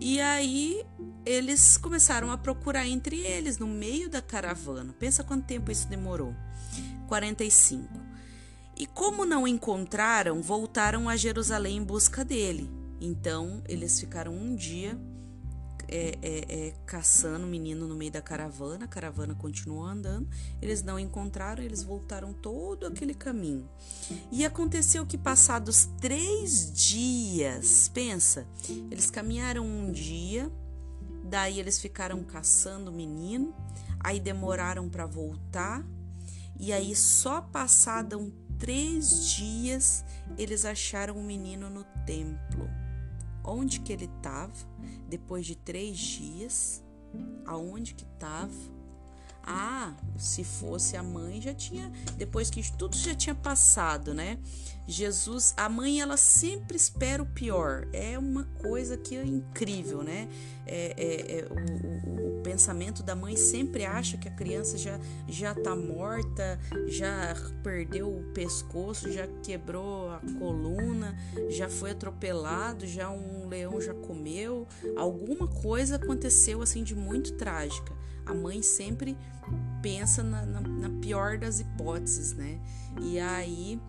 E 0.00 0.20
aí 0.20 0.84
eles 1.24 1.76
começaram 1.76 2.30
a 2.30 2.38
procurar 2.38 2.86
entre 2.86 3.18
eles 3.18 3.58
no 3.58 3.66
meio 3.66 4.08
da 4.08 4.22
caravana. 4.22 4.94
Pensa 4.98 5.24
quanto 5.24 5.46
tempo 5.46 5.70
isso 5.70 5.88
demorou? 5.88 6.34
45. 7.08 7.88
E 8.76 8.86
como 8.86 9.24
não 9.24 9.46
encontraram, 9.46 10.40
voltaram 10.40 11.08
a 11.08 11.16
Jerusalém 11.16 11.76
em 11.76 11.84
busca 11.84 12.24
dele. 12.24 12.70
Então 13.00 13.62
eles 13.68 13.98
ficaram 13.98 14.32
um 14.32 14.54
dia 14.54 14.98
é, 15.94 16.18
é, 16.22 16.68
é, 16.68 16.74
caçando 16.86 17.44
o 17.44 17.48
menino 17.48 17.86
no 17.86 17.94
meio 17.94 18.10
da 18.10 18.22
caravana, 18.22 18.86
a 18.86 18.88
caravana 18.88 19.34
continuou 19.34 19.84
andando, 19.84 20.26
eles 20.62 20.82
não 20.82 20.98
encontraram, 20.98 21.62
eles 21.62 21.82
voltaram 21.82 22.32
todo 22.32 22.86
aquele 22.86 23.12
caminho. 23.12 23.68
E 24.30 24.42
aconteceu 24.42 25.04
que, 25.04 25.18
passados 25.18 25.90
três 26.00 26.72
dias, 26.72 27.90
pensa, 27.92 28.46
eles 28.90 29.10
caminharam 29.10 29.66
um 29.66 29.92
dia, 29.92 30.50
daí 31.24 31.60
eles 31.60 31.78
ficaram 31.78 32.24
caçando 32.24 32.90
o 32.90 32.94
menino, 32.94 33.54
aí 34.00 34.18
demoraram 34.18 34.88
para 34.88 35.04
voltar, 35.04 35.84
e 36.58 36.72
aí 36.72 36.96
só 36.96 37.42
passaram 37.42 38.32
três 38.58 39.34
dias 39.34 40.04
eles 40.38 40.64
acharam 40.64 41.18
o 41.18 41.22
menino 41.22 41.68
no 41.68 41.84
templo 42.06 42.81
onde 43.44 43.80
que 43.80 43.92
ele 43.92 44.04
estava 44.04 44.52
depois 45.08 45.46
de 45.46 45.56
três 45.56 45.98
dias, 45.98 46.84
aonde 47.46 47.94
que 47.94 48.04
estava. 48.04 48.52
Ah, 49.44 49.92
se 50.16 50.44
fosse 50.44 50.96
a 50.96 51.02
mãe 51.02 51.40
já 51.40 51.52
tinha, 51.52 51.90
depois 52.16 52.48
que 52.48 52.62
tudo 52.76 52.96
já 52.96 53.14
tinha 53.14 53.34
passado, 53.34 54.14
né? 54.14 54.38
Jesus, 54.86 55.54
a 55.56 55.68
mãe 55.68 56.00
ela 56.00 56.16
sempre 56.16 56.76
espera 56.76 57.22
o 57.22 57.26
pior. 57.26 57.86
É 57.92 58.18
uma 58.18 58.44
coisa 58.60 58.96
que 58.96 59.16
é 59.16 59.24
incrível, 59.24 60.02
né? 60.02 60.28
É, 60.66 60.94
é, 60.96 61.38
é 61.38 61.46
o, 61.46 62.10
o, 62.10 62.38
o, 62.38 62.42
pensamento 62.42 63.02
da 63.02 63.14
mãe 63.14 63.36
sempre 63.36 63.84
acha 63.84 64.16
que 64.16 64.28
a 64.28 64.30
criança 64.30 64.76
já 64.76 64.98
já 65.28 65.54
tá 65.54 65.76
morta, 65.76 66.58
já 66.88 67.34
perdeu 67.62 68.08
o 68.08 68.24
pescoço, 68.32 69.10
já 69.10 69.26
quebrou 69.42 70.10
a 70.10 70.20
coluna, 70.38 71.16
já 71.48 71.68
foi 71.68 71.92
atropelado, 71.92 72.86
já 72.86 73.08
um 73.10 73.48
leão 73.48 73.80
já 73.80 73.94
comeu. 73.94 74.66
Alguma 74.96 75.46
coisa 75.46 75.96
aconteceu 75.96 76.60
assim 76.60 76.82
de 76.82 76.94
muito 76.94 77.34
trágica. 77.34 77.92
A 78.26 78.34
mãe 78.34 78.62
sempre 78.62 79.16
pensa 79.82 80.22
na, 80.22 80.44
na, 80.46 80.60
na 80.60 80.90
pior 81.00 81.38
das 81.38 81.60
hipóteses, 81.60 82.32
né? 82.32 82.60
E 83.00 83.18
aí 83.18 83.80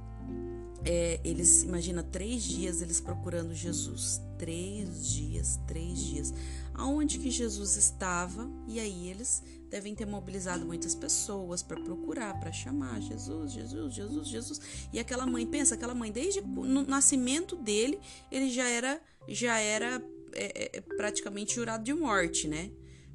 é, 0.85 1.19
eles, 1.23 1.63
imagina, 1.63 2.03
três 2.03 2.43
dias 2.43 2.81
eles 2.81 2.99
procurando 2.99 3.53
Jesus. 3.53 4.21
Três 4.37 5.07
dias, 5.07 5.59
três 5.65 5.99
dias. 5.99 6.33
Aonde 6.73 7.19
que 7.19 7.29
Jesus 7.29 7.77
estava? 7.77 8.49
E 8.67 8.79
aí 8.79 9.09
eles 9.09 9.43
devem 9.69 9.95
ter 9.95 10.05
mobilizado 10.05 10.65
muitas 10.65 10.93
pessoas 10.93 11.63
para 11.63 11.79
procurar, 11.79 12.39
para 12.39 12.51
chamar 12.51 12.99
Jesus, 13.01 13.53
Jesus, 13.53 13.93
Jesus, 13.93 14.27
Jesus. 14.27 14.61
E 14.91 14.99
aquela 14.99 15.25
mãe, 15.25 15.47
pensa, 15.47 15.75
aquela 15.75 15.95
mãe, 15.95 16.11
desde 16.11 16.39
o 16.39 16.83
nascimento 16.83 17.55
dele, 17.55 17.99
ele 18.31 18.51
já 18.51 18.67
era, 18.67 19.01
já 19.27 19.57
era 19.59 20.03
é, 20.33 20.77
é, 20.77 20.81
praticamente 20.81 21.55
jurado 21.55 21.83
de 21.83 21.93
morte, 21.93 22.47
né? 22.47 22.69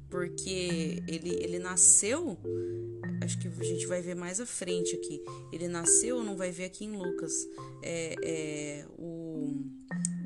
Porque 0.09 1.03
ele, 1.07 1.35
ele 1.43 1.59
nasceu 1.59 2.37
acho 3.29 3.37
que 3.37 3.47
a 3.47 3.63
gente 3.63 3.85
vai 3.85 4.01
ver 4.01 4.15
mais 4.15 4.39
à 4.39 4.45
frente 4.45 4.95
aqui. 4.95 5.21
Ele 5.51 5.67
nasceu, 5.67 6.23
não 6.23 6.35
vai 6.35 6.51
ver 6.51 6.65
aqui 6.65 6.85
em 6.85 6.95
Lucas. 6.95 7.31
É, 7.83 8.15
é, 8.23 8.85
o, 8.97 9.63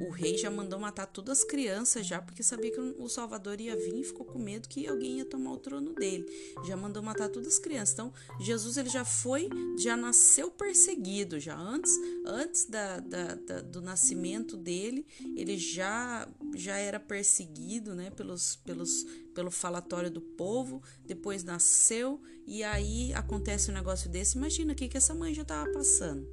o 0.08 0.10
rei 0.10 0.38
já 0.38 0.50
mandou 0.50 0.80
matar 0.80 1.06
todas 1.06 1.40
as 1.40 1.44
crianças 1.44 2.06
já, 2.06 2.22
porque 2.22 2.44
sabia 2.44 2.72
que 2.72 2.80
o 2.80 3.08
Salvador 3.10 3.60
ia 3.60 3.76
vir 3.76 4.00
e 4.00 4.04
ficou 4.04 4.26
com 4.26 4.40
medo 4.40 4.68
que 4.68 4.88
alguém 4.88 5.18
ia 5.18 5.26
tomar 5.26 5.54
o 5.54 5.58
trono 5.58 5.94
dele. 5.94 6.26
Já 6.66 6.76
mandou 6.76 7.02
matar 7.02 7.30
todas 7.30 7.54
as 7.54 7.60
crianças. 7.60 7.94
Então, 7.94 8.14
Jesus 8.40 8.78
ele 8.78 8.90
já 8.90 9.06
foi, 9.06 9.50
já 9.78 9.96
nasceu 9.96 10.52
perseguido, 10.52 11.40
já 11.40 11.58
antes, 11.58 11.92
antes 12.26 12.66
da, 12.66 13.00
da, 13.00 13.36
da 13.36 13.62
do 13.62 13.82
nascimento 13.82 14.58
dele, 14.58 15.06
ele 15.36 15.58
já 15.58 16.28
já 16.56 16.78
era 16.78 17.00
perseguido, 17.00 17.96
né, 17.96 18.10
pelos, 18.12 18.56
pelos 18.58 19.06
pelo 19.34 19.52
falatório 19.52 20.12
do 20.12 20.22
povo, 20.22 20.82
depois 21.06 21.44
nasceu 21.44 22.22
e 22.46 22.64
aí 22.64 23.14
acontece 23.14 23.72
um 23.72 23.74
negócio 23.74 24.10
desse. 24.10 24.38
Imagina 24.38 24.74
o 24.74 24.76
que, 24.76 24.88
que 24.88 24.98
essa 24.98 25.14
mãe 25.14 25.34
já 25.34 25.42
estava 25.42 25.72
passando. 25.72 26.28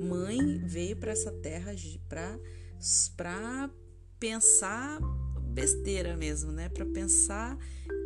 Mãe 0.00 0.58
veio 0.64 0.96
para 0.96 1.12
essa 1.12 1.32
terra 1.32 1.72
para 2.08 2.38
pensar 4.18 5.00
besteira 5.58 6.16
mesmo, 6.16 6.52
né? 6.52 6.68
Para 6.68 6.86
pensar 6.86 7.58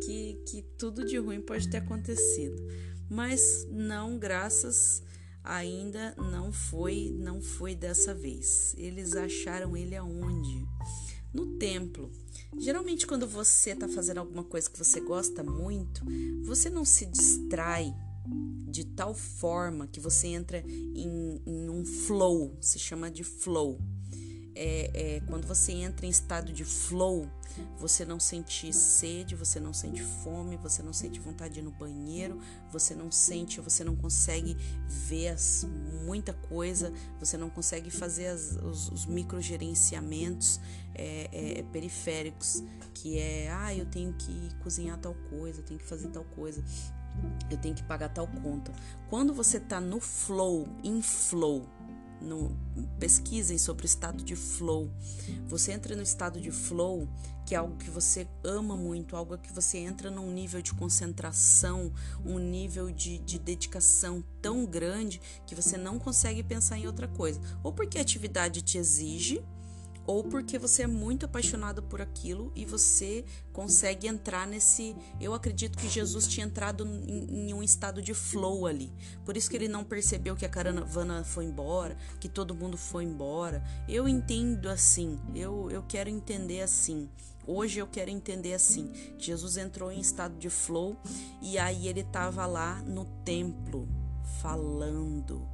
que, 0.05 0.41
que 0.47 0.61
tudo 0.77 1.05
de 1.05 1.17
ruim 1.17 1.41
pode 1.41 1.69
ter 1.69 1.77
acontecido. 1.77 2.55
Mas 3.09 3.67
não, 3.69 4.17
graças 4.17 5.03
ainda 5.43 6.15
não 6.17 6.51
foi, 6.51 7.15
não 7.19 7.41
foi 7.41 7.75
dessa 7.75 8.13
vez. 8.13 8.73
Eles 8.77 9.15
acharam 9.15 9.75
ele 9.75 9.95
aonde? 9.95 10.65
No 11.33 11.57
templo. 11.57 12.11
Geralmente, 12.57 13.05
quando 13.05 13.27
você 13.27 13.71
está 13.71 13.87
fazendo 13.87 14.19
alguma 14.19 14.43
coisa 14.43 14.69
que 14.69 14.77
você 14.77 15.01
gosta 15.01 15.43
muito, 15.43 16.03
você 16.43 16.69
não 16.69 16.85
se 16.85 17.05
distrai 17.05 17.93
de 18.67 18.85
tal 18.85 19.13
forma 19.13 19.87
que 19.87 19.99
você 19.99 20.27
entra 20.27 20.63
em, 20.65 21.41
em 21.45 21.69
um 21.69 21.85
flow, 21.85 22.57
se 22.61 22.79
chama 22.79 23.11
de 23.11 23.23
flow 23.23 23.79
é, 24.55 25.15
é, 25.15 25.19
quando 25.21 25.47
você 25.47 25.71
entra 25.71 26.05
em 26.05 26.09
estado 26.09 26.51
de 26.51 26.63
flow, 26.63 27.27
você 27.77 28.03
não 28.03 28.19
sente 28.19 28.73
sede, 28.73 29.35
você 29.35 29.59
não 29.59 29.73
sente 29.73 30.01
fome, 30.01 30.57
você 30.57 30.81
não 30.81 30.93
sente 30.93 31.19
vontade 31.19 31.55
de 31.55 31.59
ir 31.59 31.63
no 31.63 31.71
banheiro, 31.71 32.39
você 32.71 32.95
não 32.95 33.11
sente, 33.11 33.61
você 33.61 33.83
não 33.83 33.95
consegue 33.95 34.57
ver 34.87 35.29
as, 35.29 35.67
muita 36.05 36.33
coisa, 36.33 36.91
você 37.19 37.37
não 37.37 37.49
consegue 37.49 37.91
fazer 37.91 38.27
as, 38.27 38.55
os, 38.55 38.89
os 38.89 39.05
microgerenciamentos 39.05 40.59
é, 40.95 41.59
é, 41.59 41.63
periféricos, 41.63 42.63
que 42.93 43.19
é, 43.19 43.51
ah, 43.51 43.73
eu 43.73 43.85
tenho 43.85 44.13
que 44.13 44.49
cozinhar 44.61 44.97
tal 44.99 45.15
coisa, 45.29 45.59
eu 45.59 45.65
tenho 45.65 45.79
que 45.79 45.85
fazer 45.85 46.07
tal 46.09 46.23
coisa, 46.23 46.63
eu 47.49 47.57
tenho 47.57 47.75
que 47.75 47.83
pagar 47.83 48.09
tal 48.09 48.27
conta. 48.27 48.71
Quando 49.09 49.33
você 49.33 49.59
tá 49.59 49.79
no 49.79 49.99
flow, 49.99 50.67
em 50.83 51.01
flow, 51.01 51.67
no, 52.23 52.55
pesquisem 52.99 53.57
sobre 53.57 53.85
o 53.85 53.87
estado 53.87 54.23
de 54.23 54.35
flow. 54.35 54.89
Você 55.47 55.71
entra 55.71 55.95
no 55.95 56.01
estado 56.01 56.39
de 56.39 56.51
flow, 56.51 57.07
que 57.45 57.53
é 57.53 57.57
algo 57.57 57.75
que 57.75 57.89
você 57.89 58.27
ama 58.43 58.75
muito, 58.75 59.15
algo 59.15 59.37
que 59.37 59.51
você 59.51 59.79
entra 59.79 60.09
num 60.09 60.31
nível 60.31 60.61
de 60.61 60.73
concentração, 60.73 61.93
um 62.25 62.39
nível 62.39 62.89
de, 62.89 63.19
de 63.19 63.37
dedicação 63.37 64.23
tão 64.41 64.65
grande 64.65 65.21
que 65.45 65.53
você 65.53 65.77
não 65.77 65.99
consegue 65.99 66.41
pensar 66.41 66.77
em 66.77 66.87
outra 66.87 67.07
coisa. 67.07 67.39
Ou 67.61 67.71
porque 67.71 67.97
a 67.97 68.01
atividade 68.01 68.61
te 68.61 68.77
exige, 68.77 69.43
ou 70.05 70.23
porque 70.23 70.59
você 70.59 70.83
é 70.83 70.87
muito 70.87 71.25
apaixonado 71.25 71.81
por 71.83 72.01
aquilo 72.01 72.51
e 72.55 72.65
você 72.65 73.23
consegue 73.51 74.07
entrar 74.07 74.45
nesse. 74.45 74.95
Eu 75.19 75.33
acredito 75.33 75.77
que 75.77 75.87
Jesus 75.87 76.27
tinha 76.27 76.45
entrado 76.45 76.85
em, 76.85 77.49
em, 77.49 77.53
um 77.53 77.63
estado 77.63 78.01
de 78.01 78.13
flow 78.13 78.67
ali. 78.67 78.91
Por 79.23 79.37
isso 79.37 79.49
que 79.49 79.55
ele 79.55 79.67
não 79.67 79.83
percebeu 79.83 80.35
que 80.35 80.45
a 80.45 80.49
caravana 80.49 81.23
foi 81.23 81.45
embora, 81.45 81.97
que 82.19 82.27
todo 82.27 82.55
mundo 82.55 82.77
foi 82.77 83.03
embora. 83.03 83.63
Eu 83.87 84.07
entendo 84.07 84.69
assim, 84.69 85.19
eu, 85.33 85.69
eu 85.71 85.83
quero 85.83 86.09
entender 86.09 86.61
assim. 86.61 87.09
Hoje 87.45 87.79
eu 87.79 87.87
quero 87.87 88.09
entender 88.09 88.53
assim: 88.53 88.91
Jesus 89.17 89.57
entrou 89.57 89.91
em 89.91 89.99
estado 89.99 90.37
de 90.37 90.49
flow 90.49 90.97
e 91.41 91.57
aí 91.57 91.87
ele 91.87 92.01
estava 92.01 92.45
lá 92.45 92.81
no 92.81 93.05
templo 93.25 93.87
falando, 94.41 95.47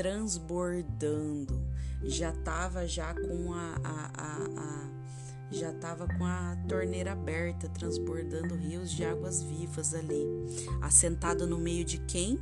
transbordando, 0.00 1.62
já 2.02 2.30
estava 2.30 2.86
já 2.86 3.12
com 3.12 3.52
a, 3.52 3.74
a, 3.84 4.10
a, 4.16 4.60
a 4.62 4.90
já 5.50 5.70
estava 5.72 6.08
com 6.08 6.24
a 6.24 6.56
torneira 6.66 7.12
aberta, 7.12 7.68
transbordando 7.68 8.54
rios 8.54 8.90
de 8.90 9.04
águas 9.04 9.42
vivas 9.42 9.92
ali. 9.92 10.24
Assentado 10.80 11.46
no 11.46 11.58
meio 11.58 11.84
de 11.84 11.98
quem? 11.98 12.38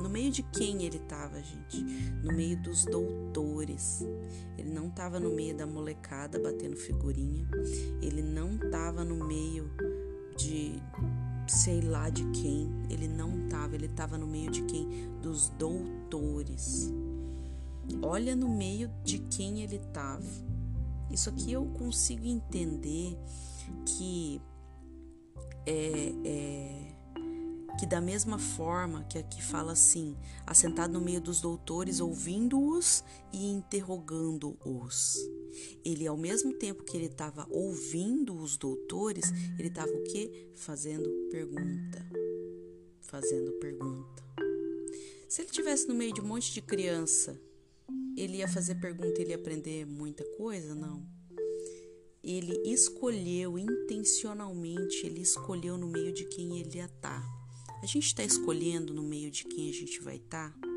No 0.00 0.08
meio 0.08 0.32
de 0.32 0.42
quem 0.42 0.82
ele 0.82 0.96
estava, 0.96 1.40
gente? 1.40 1.80
No 2.24 2.32
meio 2.32 2.60
dos 2.60 2.84
doutores. 2.84 4.04
Ele 4.56 4.70
não 4.70 4.88
estava 4.88 5.20
no 5.20 5.30
meio 5.30 5.56
da 5.56 5.66
molecada 5.68 6.40
batendo 6.40 6.76
figurinha. 6.76 7.46
Ele 8.02 8.22
não 8.22 8.56
estava 8.56 9.04
no 9.04 9.24
meio 9.24 9.70
de 10.36 10.82
sei 11.48 11.80
lá 11.80 12.10
de 12.10 12.24
quem. 12.30 12.70
Ele 12.88 13.08
não 13.08 13.44
estava, 13.44 13.74
ele 13.74 13.86
estava 13.86 14.16
no 14.16 14.26
meio 14.26 14.50
de 14.50 14.62
quem? 14.62 14.86
Dos 15.20 15.48
doutores. 15.50 16.92
Olha 18.02 18.36
no 18.36 18.48
meio 18.48 18.90
de 19.02 19.18
quem 19.18 19.62
ele 19.62 19.76
estava. 19.76 20.22
Isso 21.10 21.28
aqui 21.30 21.52
eu 21.52 21.64
consigo 21.66 22.26
entender 22.26 23.18
que 23.86 24.40
é, 25.66 26.12
é 26.24 26.94
que 27.78 27.86
da 27.86 28.00
mesma 28.00 28.38
forma 28.38 29.04
que 29.04 29.18
aqui 29.18 29.40
fala 29.40 29.72
assim, 29.72 30.16
assentado 30.44 30.92
no 30.92 31.00
meio 31.00 31.20
dos 31.20 31.40
doutores, 31.40 32.00
ouvindo-os 32.00 33.04
e 33.32 33.50
interrogando-os. 33.52 35.16
Ele, 35.84 36.06
ao 36.06 36.16
mesmo 36.16 36.52
tempo 36.54 36.84
que 36.84 36.96
ele 36.96 37.06
estava 37.06 37.46
ouvindo 37.50 38.34
os 38.34 38.56
doutores, 38.56 39.26
ele 39.58 39.68
estava 39.68 39.90
o 39.90 40.04
quê? 40.04 40.50
Fazendo 40.54 41.08
pergunta. 41.30 42.06
Fazendo 43.00 43.52
pergunta. 43.52 44.22
Se 45.28 45.42
ele 45.42 45.50
tivesse 45.50 45.86
no 45.86 45.94
meio 45.94 46.12
de 46.12 46.20
um 46.20 46.26
monte 46.26 46.52
de 46.52 46.62
criança, 46.62 47.38
ele 48.16 48.38
ia 48.38 48.48
fazer 48.48 48.76
pergunta, 48.76 49.20
ele 49.20 49.30
ia 49.30 49.36
aprender 49.36 49.86
muita 49.86 50.24
coisa? 50.36 50.74
Não. 50.74 51.06
Ele 52.22 52.54
escolheu 52.64 53.58
intencionalmente, 53.58 55.06
ele 55.06 55.20
escolheu 55.20 55.78
no 55.78 55.86
meio 55.86 56.12
de 56.12 56.24
quem 56.24 56.58
ele 56.58 56.78
ia 56.78 56.86
estar. 56.86 57.22
Tá. 57.22 57.38
A 57.82 57.86
gente 57.86 58.06
está 58.06 58.24
escolhendo 58.24 58.92
no 58.92 59.02
meio 59.02 59.30
de 59.30 59.44
quem 59.44 59.70
a 59.70 59.72
gente 59.72 60.00
vai 60.00 60.16
estar? 60.16 60.52
Tá? 60.52 60.68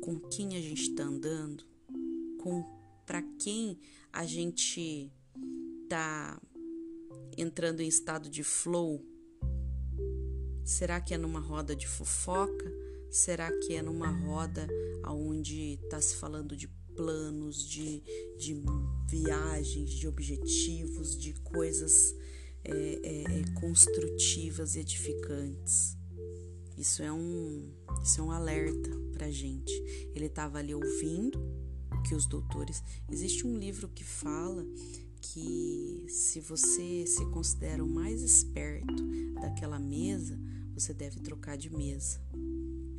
Com 0.00 0.18
quem 0.18 0.56
a 0.56 0.60
gente 0.60 0.82
está 0.82 1.04
andando? 1.04 1.64
Com 2.38 2.77
para 3.08 3.22
quem 3.38 3.78
a 4.12 4.26
gente 4.26 5.10
está 5.82 6.38
entrando 7.38 7.80
em 7.80 7.88
estado 7.88 8.28
de 8.28 8.44
flow? 8.44 9.02
Será 10.62 11.00
que 11.00 11.14
é 11.14 11.18
numa 11.18 11.40
roda 11.40 11.74
de 11.74 11.88
fofoca? 11.88 12.70
Será 13.10 13.50
que 13.60 13.74
é 13.74 13.80
numa 13.80 14.10
roda 14.10 14.68
onde 15.06 15.80
está 15.82 15.98
se 16.02 16.16
falando 16.16 16.54
de 16.54 16.68
planos, 16.94 17.66
de, 17.66 18.02
de 18.36 18.62
viagens, 19.06 19.90
de 19.90 20.06
objetivos, 20.06 21.18
de 21.18 21.32
coisas 21.40 22.14
é, 22.62 22.72
é, 22.72 23.22
é, 23.22 23.44
construtivas 23.58 24.74
e 24.74 24.80
edificantes. 24.80 25.96
Isso 26.76 27.02
é 27.02 27.10
um, 27.10 27.72
isso 28.02 28.20
é 28.20 28.24
um 28.24 28.30
alerta 28.30 28.90
para 29.12 29.30
gente. 29.30 29.72
Ele 30.14 30.26
estava 30.26 30.58
ali 30.58 30.74
ouvindo 30.74 31.57
que 32.02 32.14
os 32.14 32.26
doutores. 32.26 32.82
Existe 33.10 33.46
um 33.46 33.56
livro 33.56 33.88
que 33.88 34.04
fala 34.04 34.64
que 35.20 36.06
se 36.08 36.40
você 36.40 37.06
se 37.06 37.24
considera 37.26 37.82
o 37.84 37.88
mais 37.88 38.22
esperto 38.22 39.04
daquela 39.34 39.78
mesa, 39.78 40.38
você 40.74 40.94
deve 40.94 41.20
trocar 41.20 41.56
de 41.56 41.70
mesa, 41.70 42.20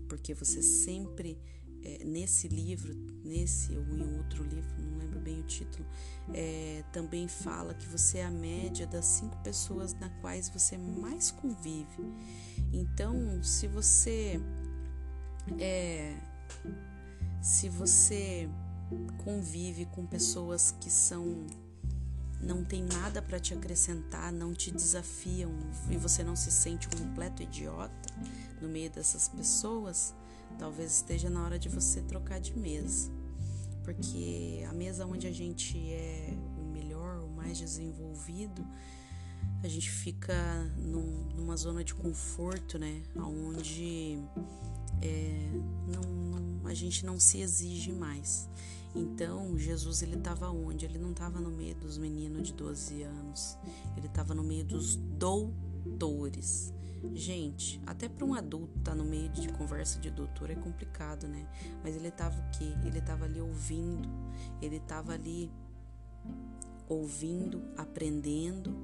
porque 0.08 0.34
você 0.34 0.62
sempre 0.62 1.40
é, 1.82 2.04
nesse 2.04 2.48
livro, 2.48 2.94
nesse 3.24 3.76
ou 3.76 3.84
em 3.96 4.18
outro 4.18 4.44
livro, 4.44 4.70
não 4.80 4.98
lembro 4.98 5.20
bem 5.20 5.40
o 5.40 5.44
título, 5.44 5.86
é, 6.34 6.84
também 6.92 7.28
fala 7.28 7.74
que 7.74 7.88
você 7.88 8.20
é 8.20 8.26
a 8.26 8.32
média 8.32 8.86
das 8.86 9.06
cinco 9.06 9.38
pessoas 9.38 9.94
na 9.94 10.10
quais 10.22 10.50
você 10.50 10.78
mais 10.78 11.32
convive. 11.32 12.04
Então, 12.74 13.42
se 13.42 13.68
você 13.68 14.42
é, 15.58 16.16
se 17.42 17.70
você 17.70 18.50
convive 19.24 19.86
com 19.86 20.06
pessoas 20.06 20.76
que 20.80 20.90
são 20.90 21.48
não 22.42 22.64
tem 22.64 22.84
nada 22.84 23.22
para 23.22 23.40
te 23.40 23.54
acrescentar, 23.54 24.32
não 24.32 24.54
te 24.54 24.72
desafiam 24.72 25.52
e 25.90 25.98
você 25.98 26.24
não 26.24 26.36
se 26.36 26.50
sente 26.52 26.88
um 26.88 26.92
completo 26.92 27.44
idiota 27.44 28.14
no 28.62 28.70
meio 28.70 28.90
dessas 28.90 29.28
pessoas, 29.28 30.14
talvez 30.58 30.96
esteja 30.96 31.30
na 31.30 31.44
hora 31.44 31.60
de 31.60 31.68
você 31.70 32.02
trocar 32.02 32.40
de 32.40 32.58
mesa. 32.58 33.12
Porque 33.84 34.66
a 34.70 34.74
mesa 34.74 35.06
onde 35.06 35.28
a 35.28 35.32
gente 35.32 35.78
é 35.92 36.34
o 36.58 36.72
melhor, 36.72 37.24
o 37.24 37.30
mais 37.30 37.58
desenvolvido, 37.58 38.66
a 39.64 39.68
gente 39.68 39.90
fica 39.90 40.36
num, 40.78 41.28
numa 41.36 41.58
zona 41.58 41.84
de 41.84 41.94
conforto, 41.94 42.78
né? 42.78 43.02
Onde 43.16 44.20
é, 45.02 45.50
não, 45.88 46.02
não, 46.02 46.68
a 46.68 46.74
gente 46.74 47.06
não 47.06 47.20
se 47.20 47.40
exige 47.40 47.92
mais. 47.92 48.48
Então, 48.96 49.58
Jesus 49.58 50.02
ele 50.02 50.16
estava 50.16 50.50
onde? 50.50 50.86
Ele 50.86 50.98
não 50.98 51.12
estava 51.12 51.40
no 51.40 51.52
meio 51.52 51.76
dos 51.76 51.98
meninos 51.98 52.48
de 52.48 52.54
12 52.54 53.04
anos, 53.04 53.58
ele 53.96 54.08
estava 54.08 54.34
no 54.34 54.44
meio 54.44 54.66
dos 54.66 54.96
doutores. 54.96 56.74
Gente, 57.14 57.82
até 57.86 58.10
para 58.10 58.26
um 58.26 58.34
adulto 58.34 58.78
estar 58.78 58.92
tá 58.92 58.98
no 58.98 59.06
meio 59.06 59.30
de 59.30 59.48
conversa 59.50 60.00
de 60.00 60.10
doutor 60.10 60.50
é 60.50 60.56
complicado, 60.56 61.28
né? 61.28 61.48
Mas 61.84 61.96
ele 61.96 62.12
tava 62.12 62.38
o 62.40 62.52
quê? 62.58 62.74
Ele 62.86 63.00
tava 63.00 63.26
ali 63.26 63.40
ouvindo, 63.40 64.10
ele 64.62 64.80
tava 64.82 65.14
ali 65.14 65.50
ouvindo, 66.90 67.64
aprendendo 67.78 68.76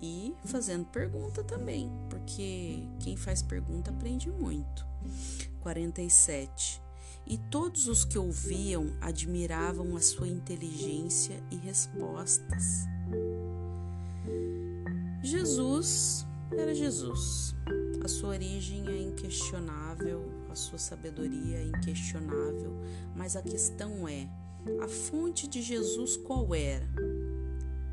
e 0.00 0.34
fazendo 0.44 0.86
pergunta 0.86 1.42
também, 1.42 1.90
porque 2.08 2.86
quem 3.00 3.16
faz 3.16 3.42
pergunta 3.42 3.90
aprende 3.90 4.30
muito. 4.30 4.86
47. 5.60 6.87
E 7.28 7.36
todos 7.36 7.88
os 7.88 8.04
que 8.04 8.18
ouviam 8.18 8.86
admiravam 9.00 9.94
a 9.96 10.00
sua 10.00 10.26
inteligência 10.26 11.42
e 11.50 11.56
respostas. 11.56 12.86
Jesus 15.22 16.26
era 16.56 16.74
Jesus. 16.74 17.54
A 18.02 18.08
sua 18.08 18.30
origem 18.30 18.86
é 18.86 19.02
inquestionável, 19.02 20.24
a 20.48 20.54
sua 20.54 20.78
sabedoria 20.78 21.58
é 21.58 21.64
inquestionável, 21.64 22.72
mas 23.14 23.36
a 23.36 23.42
questão 23.42 24.08
é: 24.08 24.26
a 24.82 24.88
fonte 24.88 25.46
de 25.46 25.60
Jesus 25.60 26.16
qual 26.16 26.54
era? 26.54 26.88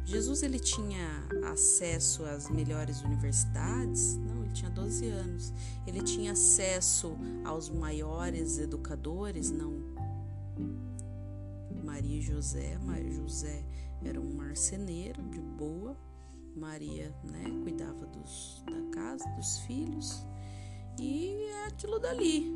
Jesus 0.06 0.44
ele 0.44 0.60
tinha 0.60 1.28
acesso 1.52 2.24
às 2.24 2.50
melhores 2.50 3.02
universidades? 3.02 4.16
Não, 4.18 4.35
tinha 4.56 4.72
12 4.72 5.08
anos. 5.10 5.54
Ele 5.86 6.02
tinha 6.02 6.32
acesso 6.32 7.16
aos 7.44 7.70
maiores 7.70 8.58
educadores? 8.58 9.52
Não. 9.52 9.74
Maria 11.84 12.18
e 12.18 12.22
José, 12.22 12.78
José 13.12 13.64
era 14.04 14.20
um 14.20 14.34
marceneiro 14.34 15.22
de 15.24 15.40
boa, 15.40 15.96
Maria, 16.56 17.14
né, 17.24 17.44
cuidava 17.64 18.06
dos, 18.06 18.64
da 18.66 18.82
casa, 18.92 19.28
dos 19.36 19.60
filhos, 19.60 20.26
e 21.00 21.34
é 21.52 21.68
aquilo 21.68 22.00
dali. 22.00 22.54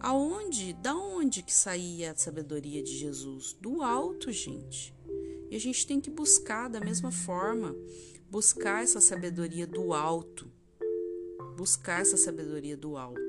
Aonde, 0.00 0.72
da 0.74 0.94
onde 0.94 1.42
que 1.42 1.52
saía 1.52 2.12
a 2.12 2.16
sabedoria 2.16 2.82
de 2.82 2.96
Jesus? 2.96 3.56
Do 3.60 3.82
alto, 3.82 4.32
gente. 4.32 4.94
E 5.50 5.56
a 5.56 5.60
gente 5.60 5.86
tem 5.86 6.00
que 6.00 6.10
buscar 6.10 6.68
da 6.68 6.80
mesma 6.80 7.12
forma, 7.12 7.74
buscar 8.32 8.82
essa 8.82 8.98
sabedoria 8.98 9.66
do 9.66 9.92
alto. 9.92 10.50
Buscar 11.54 12.00
essa 12.00 12.16
sabedoria 12.16 12.78
do 12.78 12.96
alto. 12.96 13.20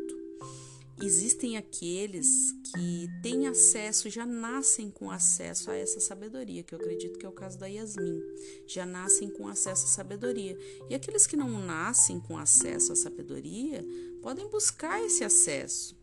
existem 1.02 1.58
aqueles 1.58 2.54
que 2.72 3.10
têm 3.22 3.48
acesso, 3.48 4.10
já 4.10 4.26
nascem 4.26 4.90
com 4.90 5.12
acesso 5.12 5.70
a 5.70 5.76
essa 5.76 6.00
sabedoria, 6.00 6.64
que 6.64 6.74
eu 6.74 6.80
acredito 6.80 7.20
que 7.20 7.26
é 7.26 7.30
o 7.30 7.34
caso 7.34 7.60
da 7.60 7.68
Yasmin, 7.68 8.22
já 8.66 8.86
nascem 8.86 9.30
com 9.30 9.46
acesso 9.46 9.84
à 9.84 9.90
sabedoria. 9.90 10.58
E 10.90 10.96
aqueles 10.96 11.28
que 11.28 11.36
não 11.36 11.50
nascem 11.50 12.22
com 12.22 12.38
acesso 12.38 12.94
à 12.94 12.96
sabedoria 12.96 13.86
podem 14.22 14.48
buscar 14.48 15.04
esse 15.04 15.26
acesso. 15.26 15.98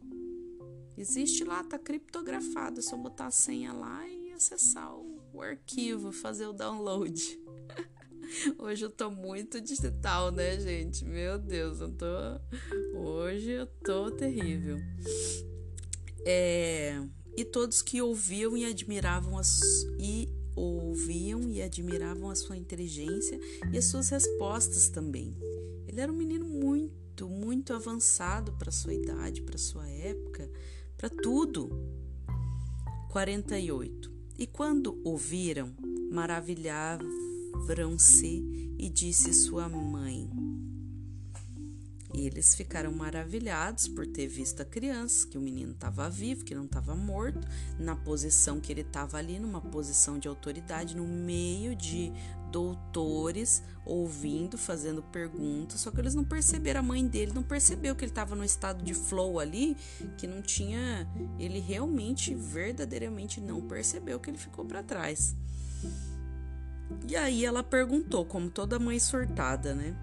Existe 0.99 1.43
lá, 1.43 1.65
tá 1.65 1.79
criptografado, 1.79 2.81
é 2.81 2.83
só 2.83 2.99
botar 2.99 3.29
a 3.29 3.31
senha 3.31 3.73
lá 3.73 4.07
e 4.07 4.31
acessar 4.33 4.95
o, 4.95 5.41
arquivo, 5.41 6.13
fazer 6.13 6.47
o 6.49 6.53
download. 6.53 7.41
Hoje 8.59 8.85
eu 8.85 8.91
tô 8.91 9.11
muito 9.11 9.61
digital, 9.61 10.31
né, 10.31 10.59
gente? 10.59 11.05
Meu 11.05 11.39
Deus, 11.39 11.81
eu 11.81 11.91
tô. 11.91 12.07
Hoje 12.95 13.51
eu 13.51 13.67
tô 13.67 14.11
terrível. 14.11 14.79
É... 16.25 17.01
E 17.37 17.45
todos 17.45 17.81
que 17.81 18.03
ouviam 18.03 18.57
e 18.57 18.65
admiravam 18.65 19.39
as... 19.39 19.61
e 19.99 20.29
ouviam 20.55 21.49
e 21.49 21.63
admiravam 21.63 22.29
a 22.29 22.35
sua 22.35 22.57
inteligência 22.57 23.39
e 23.73 23.79
as 23.79 23.87
suas 23.87 24.09
respostas 24.09 24.89
também. 24.89 25.35
Ele 25.87 26.01
era 26.01 26.13
um 26.13 26.17
menino 26.17 26.45
muito, 26.45 27.29
muito 27.29 27.73
avançado 27.73 28.53
para 28.53 28.71
sua 28.71 28.93
idade, 28.93 29.43
para 29.43 29.59
sua 29.59 29.89
época, 29.89 30.51
para 30.97 31.09
tudo. 31.09 31.71
48. 33.11 34.11
E 34.39 34.47
quando 34.47 35.01
ouviram, 35.05 35.75
maravilhavam 36.11 37.30
Vrão-se 37.55 38.75
e 38.79 38.89
disse 38.89 39.33
sua 39.33 39.69
mãe. 39.69 40.31
Eles 42.13 42.55
ficaram 42.55 42.93
maravilhados 42.93 43.87
por 43.87 44.07
ter 44.07 44.27
visto 44.27 44.61
a 44.61 44.65
criança, 44.65 45.27
que 45.29 45.39
o 45.39 45.41
menino 45.41 45.73
estava 45.73 46.11
vivo, 46.11 46.45
que 46.45 46.55
não 46.55 46.65
estava 46.65 46.95
morto, 46.97 47.41
na 47.79 47.95
posição 47.95 48.61
que 48.61 48.73
ele 48.73 48.81
estava 48.81 49.17
ali, 49.17 49.39
numa 49.39 49.61
posição 49.61 50.19
de 50.19 50.27
autoridade, 50.27 50.97
no 50.97 51.07
meio 51.07 51.75
de 51.77 52.13
doutores, 52.51 53.63
ouvindo, 53.87 54.59
fazendo 54.59 55.03
perguntas, 55.03 55.81
só 55.81 55.91
que 55.93 56.01
eles 56.01 56.15
não 56.15 56.25
perceberam, 56.25 56.81
a 56.81 56.83
mãe 56.83 57.07
dele 57.07 57.33
não 57.33 57.45
percebeu 57.45 57.95
que 57.95 58.05
ele 58.05 58.11
estava 58.11 58.35
no 58.35 58.45
estado 58.45 58.83
de 58.85 58.93
flow 58.93 59.39
ali, 59.39 59.77
que 60.19 60.27
não 60.27 60.43
tinha, 60.43 61.09
ele 61.39 61.61
realmente, 61.61 62.35
verdadeiramente 62.35 63.41
não 63.41 63.61
percebeu 63.63 64.19
que 64.19 64.31
ele 64.31 64.39
ficou 64.39 64.65
para 64.65 64.83
trás. 64.83 65.37
E 67.09 67.17
aí 67.17 67.45
ela 67.45 67.63
perguntou, 67.63 68.25
como 68.25 68.51
toda 68.51 68.79
mãe 68.79 68.99
surtada, 68.99 69.75
né? 69.75 69.95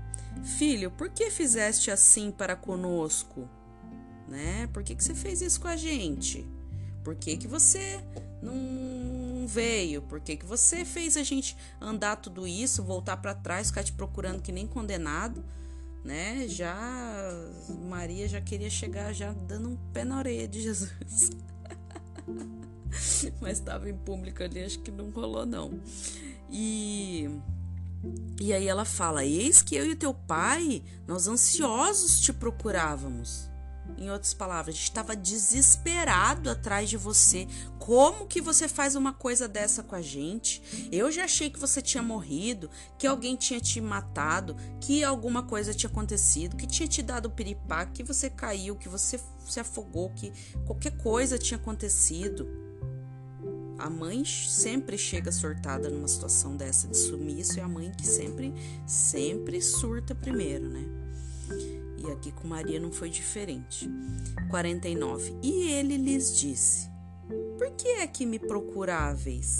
Filho, 0.43 0.91
por 0.91 1.09
que 1.09 1.29
fizeste 1.29 1.91
assim 1.91 2.31
para 2.31 2.55
conosco? 2.55 3.49
Né? 4.27 4.67
Por 4.73 4.83
que, 4.83 4.95
que 4.95 5.03
você 5.03 5.15
fez 5.15 5.41
isso 5.41 5.59
com 5.59 5.67
a 5.67 5.75
gente? 5.75 6.45
Por 7.03 7.15
que, 7.15 7.37
que 7.37 7.47
você 7.47 8.03
não 8.41 9.47
veio? 9.47 10.01
Por 10.01 10.19
que, 10.19 10.35
que 10.35 10.45
você 10.45 10.83
fez 10.83 11.15
a 11.15 11.23
gente 11.23 11.55
andar 11.79 12.17
tudo 12.17 12.45
isso, 12.45 12.83
voltar 12.83 13.17
para 13.17 13.33
trás, 13.33 13.67
ficar 13.67 13.83
te 13.83 13.93
procurando 13.93 14.41
que 14.41 14.51
nem 14.51 14.67
condenado? 14.67 15.43
Né? 16.03 16.47
Já 16.47 17.31
Maria 17.89 18.27
já 18.27 18.41
queria 18.41 18.69
chegar 18.69 19.13
já 19.13 19.33
dando 19.33 19.69
um 19.69 19.77
pé 19.93 20.03
na 20.03 20.17
orelha 20.19 20.47
de 20.47 20.61
Jesus. 20.63 21.31
Mas 23.41 23.59
estava 23.59 23.89
em 23.89 23.95
público 23.95 24.43
ali, 24.43 24.63
acho 24.63 24.79
que 24.79 24.91
não 24.91 25.09
rolou 25.09 25.45
não. 25.45 25.79
E 26.49 27.29
e 28.39 28.53
aí 28.53 28.67
ela 28.67 28.85
fala: 28.85 29.25
Eis 29.25 29.61
que 29.61 29.75
eu 29.75 29.85
e 29.85 29.95
teu 29.95 30.13
pai, 30.13 30.83
nós 31.07 31.27
ansiosos 31.27 32.19
te 32.19 32.31
procurávamos. 32.31 33.49
Em 33.97 34.11
outras 34.11 34.33
palavras, 34.33 34.75
a 34.75 34.77
gente 34.77 34.83
estava 34.83 35.15
desesperado 35.15 36.51
atrás 36.51 36.89
de 36.89 36.97
você. 36.97 37.47
Como 37.79 38.27
que 38.27 38.41
você 38.41 38.67
faz 38.67 38.95
uma 38.95 39.13
coisa 39.13 39.47
dessa 39.47 39.81
com 39.81 39.95
a 39.95 40.01
gente? 40.01 40.61
Eu 40.91 41.11
já 41.11 41.23
achei 41.23 41.49
que 41.49 41.57
você 41.57 41.81
tinha 41.81 42.03
morrido, 42.03 42.69
que 42.99 43.07
alguém 43.07 43.35
tinha 43.35 43.59
te 43.59 43.81
matado, 43.81 44.55
que 44.79 45.03
alguma 45.03 45.41
coisa 45.41 45.73
tinha 45.73 45.89
acontecido, 45.89 46.57
que 46.57 46.67
tinha 46.67 46.87
te 46.87 47.01
dado 47.01 47.29
piripá, 47.29 47.85
que 47.85 48.03
você 48.03 48.29
caiu, 48.29 48.75
que 48.75 48.89
você 48.89 49.19
se 49.47 49.59
afogou, 49.59 50.09
que 50.11 50.31
qualquer 50.65 50.95
coisa 50.97 51.37
tinha 51.37 51.57
acontecido. 51.57 52.66
A 53.77 53.89
mãe 53.89 54.25
sempre 54.25 54.97
chega 54.97 55.31
surtada 55.31 55.89
numa 55.89 56.07
situação 56.07 56.55
dessa 56.55 56.87
de 56.87 56.97
sumiço, 56.97 57.59
é 57.59 57.63
a 57.63 57.67
mãe 57.67 57.91
que 57.91 58.07
sempre, 58.07 58.53
sempre 58.85 59.61
surta 59.61 60.15
primeiro, 60.15 60.67
né? 60.67 60.85
E 61.97 62.11
aqui 62.11 62.31
com 62.31 62.47
Maria 62.47 62.79
não 62.79 62.91
foi 62.91 63.09
diferente. 63.09 63.89
49. 64.49 65.37
E 65.43 65.69
ele 65.71 65.97
lhes 65.97 66.35
disse: 66.37 66.89
Por 67.57 67.71
que 67.71 67.87
é 67.87 68.07
que 68.07 68.25
me 68.25 68.39
procuráveis? 68.39 69.59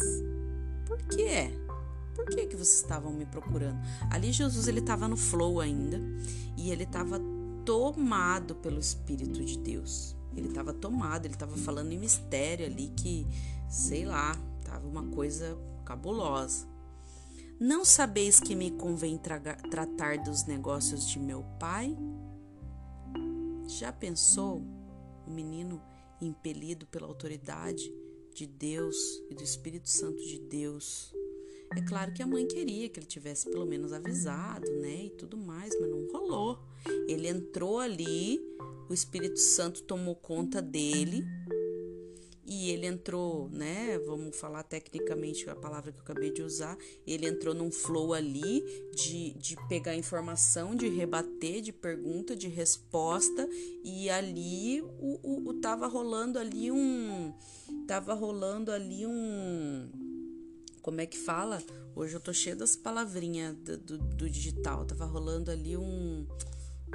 Por 0.85 0.97
que 1.03 1.23
é? 1.23 1.51
Por 2.15 2.25
que 2.25 2.47
que 2.47 2.55
vocês 2.55 2.81
estavam 2.81 3.13
me 3.13 3.25
procurando? 3.25 3.79
Ali 4.09 4.31
Jesus 4.31 4.67
ele 4.67 4.79
estava 4.79 5.07
no 5.07 5.15
flow 5.15 5.59
ainda 5.59 6.01
e 6.57 6.71
ele 6.71 6.83
estava 6.83 7.21
tomado 7.63 8.55
pelo 8.55 8.79
Espírito 8.79 9.45
de 9.45 9.59
Deus. 9.59 10.15
Ele 10.35 10.47
estava 10.47 10.73
tomado, 10.73 11.25
ele 11.25 11.33
estava 11.33 11.55
falando 11.57 11.91
em 11.91 11.97
mistério 11.97 12.65
ali 12.65 12.91
que 12.95 13.25
sei 13.69 14.05
lá, 14.05 14.35
tava 14.63 14.87
uma 14.87 15.03
coisa 15.07 15.57
cabulosa. 15.85 16.67
Não 17.59 17.83
sabeis 17.83 18.39
que 18.39 18.55
me 18.55 18.71
convém 18.71 19.17
tra 19.17 19.39
tratar 19.39 20.19
dos 20.19 20.45
negócios 20.45 21.07
de 21.07 21.19
meu 21.19 21.43
pai? 21.59 21.97
Já 23.67 23.91
pensou 23.91 24.61
o 25.25 25.31
menino 25.31 25.81
impelido 26.21 26.85
pela 26.87 27.07
autoridade 27.07 27.91
de 28.33 28.45
Deus 28.45 28.95
e 29.29 29.33
do 29.33 29.43
Espírito 29.43 29.89
Santo 29.89 30.23
de 30.23 30.39
Deus? 30.39 31.13
É 31.75 31.81
claro 31.81 32.13
que 32.13 32.21
a 32.21 32.27
mãe 32.27 32.47
queria 32.47 32.87
que 32.87 32.99
ele 32.99 33.07
tivesse 33.07 33.49
pelo 33.49 33.65
menos 33.65 33.91
avisado, 33.91 34.71
né? 34.75 35.05
E 35.05 35.09
tudo 35.09 35.35
mais, 35.35 35.77
mas 35.79 35.89
não 35.89 36.07
rolou. 36.11 36.59
Ele 37.07 37.27
entrou 37.27 37.79
ali, 37.79 38.39
o 38.87 38.93
Espírito 38.93 39.39
Santo 39.39 39.83
tomou 39.83 40.15
conta 40.15 40.61
dele 40.61 41.25
e 42.47 42.69
ele 42.69 42.87
entrou, 42.87 43.49
né? 43.49 43.99
Vamos 44.05 44.39
falar 44.39 44.63
tecnicamente 44.63 45.49
a 45.49 45.55
palavra 45.55 45.91
que 45.91 45.97
eu 45.97 46.01
acabei 46.01 46.31
de 46.31 46.41
usar. 46.41 46.77
Ele 47.05 47.27
entrou 47.27 47.53
num 47.53 47.69
flow 47.69 48.13
ali 48.13 48.63
de, 48.95 49.33
de 49.33 49.57
pegar 49.67 49.97
informação, 49.97 50.73
de 50.73 50.87
rebater, 50.87 51.61
de 51.61 51.73
pergunta, 51.73 52.37
de 52.37 52.47
resposta, 52.47 53.47
e 53.83 54.09
ali 54.09 54.81
o, 54.81 55.19
o, 55.21 55.49
o 55.49 55.53
tava 55.55 55.87
rolando 55.87 56.39
ali 56.39 56.71
um. 56.71 57.33
Tava 57.85 58.13
rolando 58.13 58.71
ali 58.71 59.05
um. 59.05 59.89
Como 60.81 61.01
é 61.01 61.05
que 61.05 61.17
fala? 61.17 61.61
Hoje 61.93 62.15
eu 62.15 62.19
tô 62.21 62.31
cheia 62.31 62.55
das 62.55 62.77
palavrinhas 62.77 63.57
do, 63.57 63.77
do, 63.77 63.97
do 63.97 64.29
digital. 64.29 64.85
Tava 64.85 65.05
rolando 65.05 65.51
ali 65.51 65.75
um, 65.75 66.25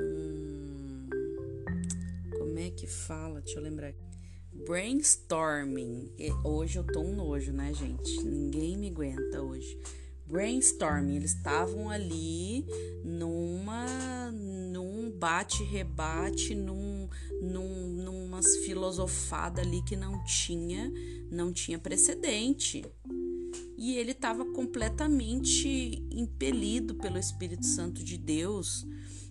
um. 0.00 1.08
Como 2.38 2.58
é 2.58 2.70
que 2.70 2.86
fala? 2.86 3.42
Deixa 3.42 3.58
eu 3.58 3.62
lembrar 3.62 3.88
aqui 3.88 4.11
brainstorming. 4.52 6.10
Hoje 6.44 6.78
eu 6.78 6.84
tô 6.84 7.00
um 7.00 7.14
nojo, 7.14 7.52
né, 7.52 7.72
gente? 7.74 8.22
Ninguém 8.22 8.76
me 8.76 8.88
aguenta 8.88 9.42
hoje. 9.42 9.78
Brainstorming, 10.26 11.16
eles 11.16 11.34
estavam 11.34 11.90
ali 11.90 12.64
numa 13.04 14.30
num 14.32 15.10
bate-rebate, 15.10 16.54
num, 16.54 17.08
num 17.42 17.88
numas 18.32 18.56
filosofadas 18.64 19.66
ali 19.66 19.82
que 19.82 19.94
não 19.94 20.24
tinha, 20.24 20.90
não 21.30 21.52
tinha 21.52 21.78
precedente. 21.78 22.84
E 23.76 23.96
ele 23.96 24.12
estava 24.12 24.44
completamente 24.44 26.02
impelido 26.10 26.94
pelo 26.94 27.18
Espírito 27.18 27.66
Santo 27.66 28.02
de 28.02 28.16
Deus 28.16 28.86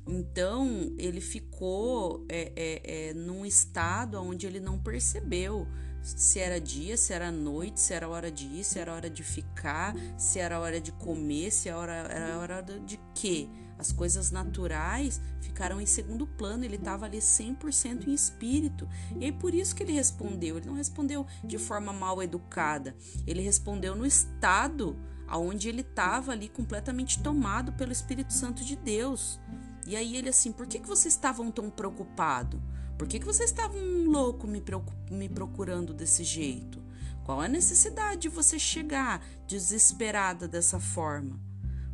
então 0.07 0.93
ele 0.97 1.21
ficou 1.21 2.25
é, 2.27 2.51
é, 2.55 3.09
é, 3.09 3.13
num 3.13 3.45
estado 3.45 4.21
onde 4.21 4.47
ele 4.47 4.59
não 4.59 4.79
percebeu 4.79 5.67
se 6.03 6.39
era 6.39 6.59
dia, 6.59 6.97
se 6.97 7.13
era 7.13 7.31
noite, 7.31 7.79
se 7.79 7.93
era 7.93 8.09
hora 8.09 8.31
de 8.31 8.45
ir, 8.45 8.63
se 8.63 8.79
era 8.79 8.93
hora 8.93 9.09
de 9.09 9.23
ficar, 9.23 9.95
se 10.17 10.39
era 10.39 10.59
hora 10.59 10.81
de 10.81 10.91
comer, 10.91 11.51
se 11.51 11.69
era 11.69 11.77
hora, 11.77 11.93
era 11.93 12.37
hora 12.39 12.61
de 12.63 12.99
quê? 13.13 13.47
As 13.77 13.91
coisas 13.91 14.31
naturais 14.31 15.21
ficaram 15.39 15.81
em 15.81 15.85
segundo 15.85 16.25
plano, 16.25 16.63
ele 16.63 16.75
estava 16.75 17.05
ali 17.05 17.17
100% 17.17 18.07
em 18.07 18.13
espírito. 18.13 18.87
E 19.19 19.25
aí 19.25 19.31
por 19.31 19.53
isso 19.53 19.75
que 19.75 19.83
ele 19.83 19.91
respondeu. 19.91 20.57
Ele 20.57 20.67
não 20.67 20.75
respondeu 20.75 21.25
de 21.43 21.57
forma 21.57 21.91
mal 21.91 22.21
educada, 22.21 22.95
ele 23.25 23.41
respondeu 23.41 23.95
no 23.95 24.05
estado 24.05 24.97
onde 25.39 25.69
ele 25.69 25.81
estava 25.81 26.31
ali 26.31 26.49
completamente 26.49 27.21
tomado 27.23 27.71
pelo 27.73 27.91
Espírito 27.91 28.33
Santo 28.33 28.63
de 28.65 28.75
Deus. 28.75 29.39
E 29.86 29.96
aí 29.96 30.15
ele 30.15 30.30
assim, 30.30 30.52
por 30.52 30.67
que, 30.67 30.80
que 30.80 30.88
vocês 30.88 31.13
estavam 31.13 31.52
tão 31.52 31.70
preocupados? 31.70 32.60
Por 32.98 33.08
que, 33.08 33.20
que 33.20 33.26
vocês 33.26 33.50
estavam 33.50 33.82
louco 34.06 34.48
me, 34.48 34.63
me 35.10 35.28
procurando 35.28 35.94
desse 35.94 36.24
jeito? 36.24 36.82
Qual 37.24 37.41
a 37.41 37.48
necessidade 37.48 38.22
de 38.22 38.30
você 38.30 38.60
chegar 38.60 39.26
desesperada 39.48 40.48
dessa 40.48 40.80
forma? 40.80 41.39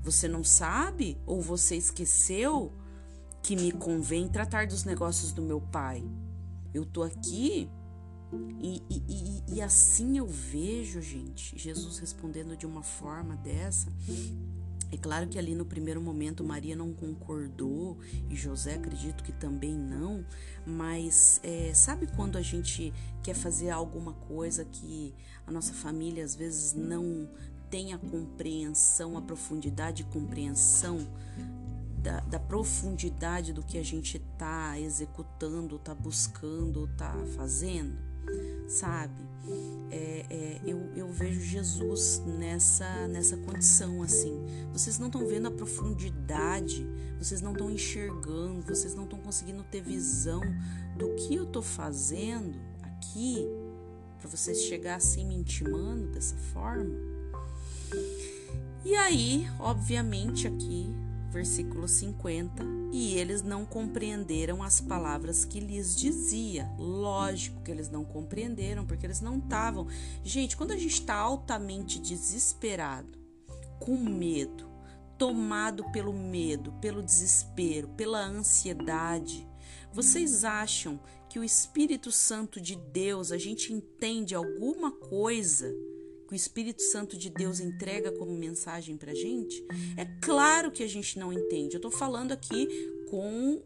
Você 0.02 0.28
não 0.28 0.44
sabe 0.44 1.18
ou 1.26 1.42
você 1.42 1.76
esqueceu 1.76 2.74
que 3.42 3.56
me 3.56 3.72
convém 3.72 4.28
tratar 4.28 4.68
dos 4.68 4.84
negócios 4.84 5.32
do 5.32 5.42
meu 5.42 5.62
pai? 5.62 6.04
Eu 6.74 6.86
tô 6.86 7.04
aqui 7.04 7.70
e, 8.60 8.84
e, 8.90 9.04
e, 9.08 9.44
e 9.56 9.62
assim 9.62 10.18
eu 10.18 10.28
vejo, 10.28 11.02
gente, 11.02 11.58
Jesus 11.58 11.98
respondendo 12.00 12.58
de 12.58 12.66
uma 12.66 12.84
forma 12.84 13.36
dessa. 13.38 13.88
É 14.92 14.98
claro 14.98 15.28
que 15.28 15.38
ali 15.38 15.54
no 15.54 15.66
primeiro 15.66 16.02
momento 16.02 16.44
Maria 16.44 16.76
não 16.76 16.94
concordou 16.94 17.98
e 18.30 18.36
José 18.36 18.76
acredito 18.76 19.24
que 19.24 19.34
também 19.34 19.76
não, 19.76 20.26
mas 20.66 21.42
é, 21.44 21.74
sabe 21.74 22.08
quando 22.16 22.38
a 22.38 22.42
gente 22.42 22.94
quer 23.22 23.36
fazer 23.36 23.70
alguma 23.70 24.14
coisa 24.14 24.64
que 24.64 25.14
a 25.46 25.52
nossa 25.52 25.74
família 25.74 26.24
às 26.24 26.36
vezes 26.36 26.74
não 26.74 27.30
tem 27.70 27.94
a 27.94 27.98
compreensão, 27.98 29.18
a 29.18 29.22
profundidade 29.22 30.04
e 30.04 30.06
compreensão 30.06 31.06
da, 32.02 32.22
da, 32.22 32.40
profundidade 32.40 33.52
do 33.52 33.62
que 33.62 33.78
a 33.78 33.84
gente 33.84 34.16
está 34.16 34.80
executando, 34.80 35.76
está 35.76 35.94
buscando, 35.94 36.86
está 36.86 37.14
fazendo, 37.36 37.98
sabe? 38.70 39.22
É, 39.90 40.26
é, 40.30 40.62
eu, 40.66 40.92
eu 40.96 41.10
vejo 41.10 41.40
Jesus 41.40 42.22
nessa, 42.26 43.08
nessa 43.08 43.38
condição 43.38 44.04
assim. 44.04 44.34
Vocês 44.74 45.00
não 45.00 45.08
estão 45.08 45.26
vendo 45.26 45.48
a 45.48 45.52
profundidade, 45.52 46.86
vocês 47.18 47.42
não 47.42 47.54
estão 47.54 47.70
enxergando, 47.72 48.62
vocês 48.62 48.94
não 48.94 49.06
estão 49.06 49.20
conseguindo 49.20 49.64
ter 49.64 49.82
visão 49.82 50.42
do 50.98 51.16
que 51.16 51.36
eu 51.36 51.44
estou 51.44 51.62
fazendo 51.62 52.60
aqui 52.82 53.48
para 54.20 54.30
vocês 54.30 54.64
chegar 54.64 54.96
assim 54.96 55.26
me 55.26 55.36
intimando 55.36 56.08
dessa 56.08 56.36
forma. 56.36 56.96
E 58.84 58.96
aí, 58.96 59.48
obviamente, 59.60 60.48
aqui 60.48 60.94
versículo 61.32 61.88
50, 61.88 62.64
e 62.92 63.16
eles 63.16 63.42
não 63.42 63.66
compreenderam 63.66 64.64
as 64.64 64.80
palavras 64.80 65.46
que 65.46 65.60
lhes 65.60 65.96
dizia. 65.96 66.70
Lógico 66.78 67.62
que 67.62 67.72
eles 67.72 67.90
não 67.90 68.04
compreenderam, 68.04 68.86
porque 68.86 69.06
eles 69.06 69.22
não 69.22 69.38
estavam. 69.38 69.88
Gente, 70.24 70.56
quando 70.56 70.72
a 70.72 70.78
gente 70.78 70.94
está 70.94 71.16
altamente 71.16 72.00
desesperado, 72.00 73.18
com 73.80 73.98
medo, 73.98 74.68
tomado 75.18 75.84
pelo 75.92 76.14
medo, 76.14 76.72
pelo 76.82 77.04
desespero, 77.04 77.90
pela 77.90 78.26
ansiedade, 78.26 79.48
vocês 79.92 80.44
acham 80.44 81.00
que 81.30 81.40
o 81.40 81.44
Espírito 81.44 82.12
Santo 82.12 82.62
de 82.62 82.76
Deus, 82.76 83.32
a 83.32 83.38
gente 83.38 83.74
entende 83.74 84.34
alguma 84.34 84.92
coisa? 84.92 85.74
Que 86.28 86.34
o 86.34 86.36
Espírito 86.36 86.82
Santo 86.82 87.18
de 87.18 87.30
Deus 87.30 87.60
entrega 87.60 88.12
como 88.12 88.38
mensagem 88.38 88.98
para 88.98 89.16
gente, 89.16 89.66
é 89.96 90.06
claro 90.22 90.70
que 90.70 90.84
a 90.84 90.88
gente 90.88 91.18
não 91.18 91.32
entende. 91.32 91.76
Eu 91.76 91.82
tô 91.82 91.90
falando 91.90 92.34
aqui 92.34 92.68
com 93.10 93.62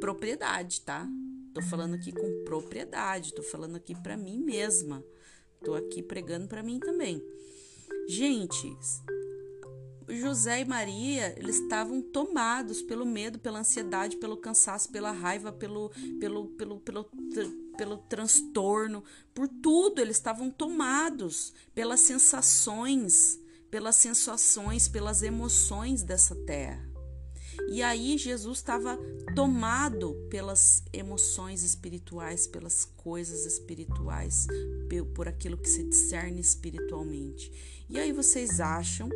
propriedade, 0.00 0.80
tá? 0.80 1.06
Tô 1.52 1.62
falando 1.62 1.94
aqui 1.94 2.12
com 2.12 2.44
propriedade, 2.44 3.34
tô 3.34 3.42
falando 3.42 3.76
aqui 3.76 3.94
para 4.02 4.16
mim 4.16 4.38
mesma. 4.38 5.04
Tô 5.62 5.74
aqui 5.74 6.02
pregando 6.02 6.48
para 6.48 6.62
mim 6.62 6.78
também. 6.78 7.22
Gente, 8.08 8.74
José 10.10 10.60
e 10.60 10.64
Maria, 10.64 11.34
eles 11.38 11.56
estavam 11.56 12.00
tomados 12.00 12.80
pelo 12.82 13.04
medo, 13.04 13.38
pela 13.38 13.60
ansiedade, 13.60 14.16
pelo 14.16 14.36
cansaço, 14.36 14.90
pela 14.90 15.12
raiva, 15.12 15.52
pelo 15.52 15.90
pelo 16.18 16.46
pelo 16.48 16.80
pelo 16.80 17.04
pelo 17.78 17.96
transtorno, 17.96 19.04
por 19.32 19.46
tudo, 19.46 20.00
eles 20.00 20.16
estavam 20.16 20.50
tomados 20.50 21.52
pelas 21.72 22.00
sensações, 22.00 23.38
pelas 23.70 23.94
sensações, 23.94 24.88
pelas 24.88 25.22
emoções 25.22 26.02
dessa 26.02 26.34
terra. 26.34 26.88
E 27.68 27.82
aí 27.82 28.18
Jesus 28.18 28.58
estava 28.58 28.98
tomado 29.34 30.14
pelas 30.28 30.82
emoções 30.92 31.62
espirituais, 31.62 32.46
pelas 32.46 32.84
coisas 32.84 33.46
espirituais, 33.46 34.46
por 35.14 35.28
aquilo 35.28 35.56
que 35.56 35.68
se 35.68 35.84
discerne 35.84 36.40
espiritualmente. 36.40 37.52
E 37.88 37.98
aí 37.98 38.10
vocês 38.10 38.60
acham 38.60 39.08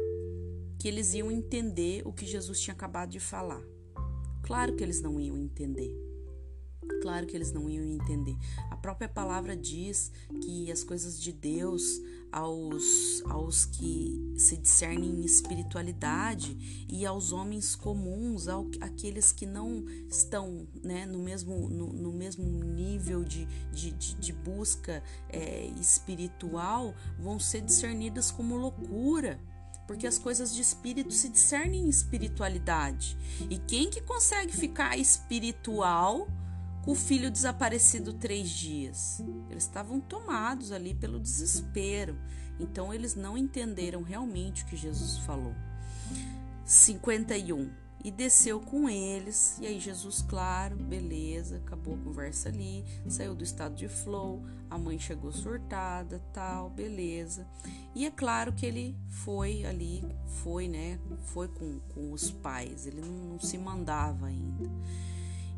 que 0.82 0.88
eles 0.88 1.14
iam 1.14 1.30
entender 1.30 2.02
o 2.04 2.12
que 2.12 2.26
Jesus 2.26 2.60
tinha 2.60 2.74
acabado 2.74 3.10
de 3.10 3.20
falar? 3.20 3.62
Claro 4.42 4.74
que 4.74 4.82
eles 4.82 5.00
não 5.00 5.20
iam 5.20 5.38
entender. 5.38 5.96
Claro 7.00 7.24
que 7.24 7.36
eles 7.36 7.52
não 7.52 7.70
iam 7.70 7.84
entender. 7.84 8.36
A 8.68 8.76
própria 8.76 9.08
palavra 9.08 9.56
diz 9.56 10.10
que 10.42 10.72
as 10.72 10.82
coisas 10.82 11.22
de 11.22 11.30
Deus 11.32 11.84
aos, 12.32 13.22
aos 13.26 13.64
que 13.64 14.34
se 14.36 14.56
discernem 14.56 15.20
em 15.20 15.24
espiritualidade 15.24 16.84
e 16.90 17.06
aos 17.06 17.30
homens 17.30 17.76
comuns, 17.76 18.48
ao, 18.48 18.68
aqueles 18.80 19.30
que 19.30 19.46
não 19.46 19.84
estão 20.08 20.66
né, 20.82 21.06
no, 21.06 21.20
mesmo, 21.20 21.68
no, 21.68 21.92
no 21.92 22.12
mesmo 22.12 22.44
nível 22.44 23.22
de, 23.22 23.46
de, 23.70 23.92
de, 23.92 24.14
de 24.16 24.32
busca 24.32 25.00
é, 25.28 25.66
espiritual, 25.80 26.92
vão 27.20 27.38
ser 27.38 27.60
discernidas 27.60 28.32
como 28.32 28.56
loucura 28.56 29.38
porque 29.86 30.06
as 30.06 30.18
coisas 30.18 30.54
de 30.54 30.62
espírito 30.62 31.12
se 31.12 31.28
discernem 31.28 31.86
em 31.86 31.88
espiritualidade. 31.88 33.16
E 33.50 33.58
quem 33.58 33.90
que 33.90 34.00
consegue 34.00 34.52
ficar 34.52 34.96
espiritual 34.96 36.28
com 36.82 36.92
o 36.92 36.96
filho 36.96 37.30
desaparecido 37.30 38.12
três 38.12 38.50
dias. 38.50 39.22
Eles 39.48 39.62
estavam 39.62 40.00
tomados 40.00 40.72
ali 40.72 40.94
pelo 40.94 41.20
desespero, 41.20 42.18
então 42.58 42.92
eles 42.92 43.14
não 43.14 43.38
entenderam 43.38 44.02
realmente 44.02 44.64
o 44.64 44.66
que 44.66 44.76
Jesus 44.76 45.18
falou. 45.18 45.54
51. 46.64 47.81
E 48.04 48.10
desceu 48.10 48.58
com 48.58 48.88
eles, 48.88 49.56
e 49.60 49.66
aí 49.66 49.78
Jesus, 49.78 50.22
claro, 50.22 50.76
beleza, 50.76 51.58
acabou 51.58 51.94
a 51.94 51.98
conversa 51.98 52.48
ali, 52.48 52.84
saiu 53.08 53.32
do 53.32 53.44
estado 53.44 53.76
de 53.76 53.86
flow, 53.86 54.42
a 54.68 54.76
mãe 54.76 54.98
chegou 54.98 55.30
surtada, 55.30 56.20
tal, 56.32 56.68
beleza. 56.68 57.46
E 57.94 58.04
é 58.04 58.10
claro 58.10 58.52
que 58.52 58.66
ele 58.66 58.96
foi 59.08 59.64
ali, 59.64 60.02
foi, 60.42 60.66
né, 60.66 60.98
foi 61.26 61.46
com, 61.46 61.78
com 61.94 62.12
os 62.12 62.30
pais, 62.30 62.86
ele 62.88 63.00
não, 63.00 63.34
não 63.34 63.40
se 63.40 63.56
mandava 63.56 64.26
ainda 64.26 64.68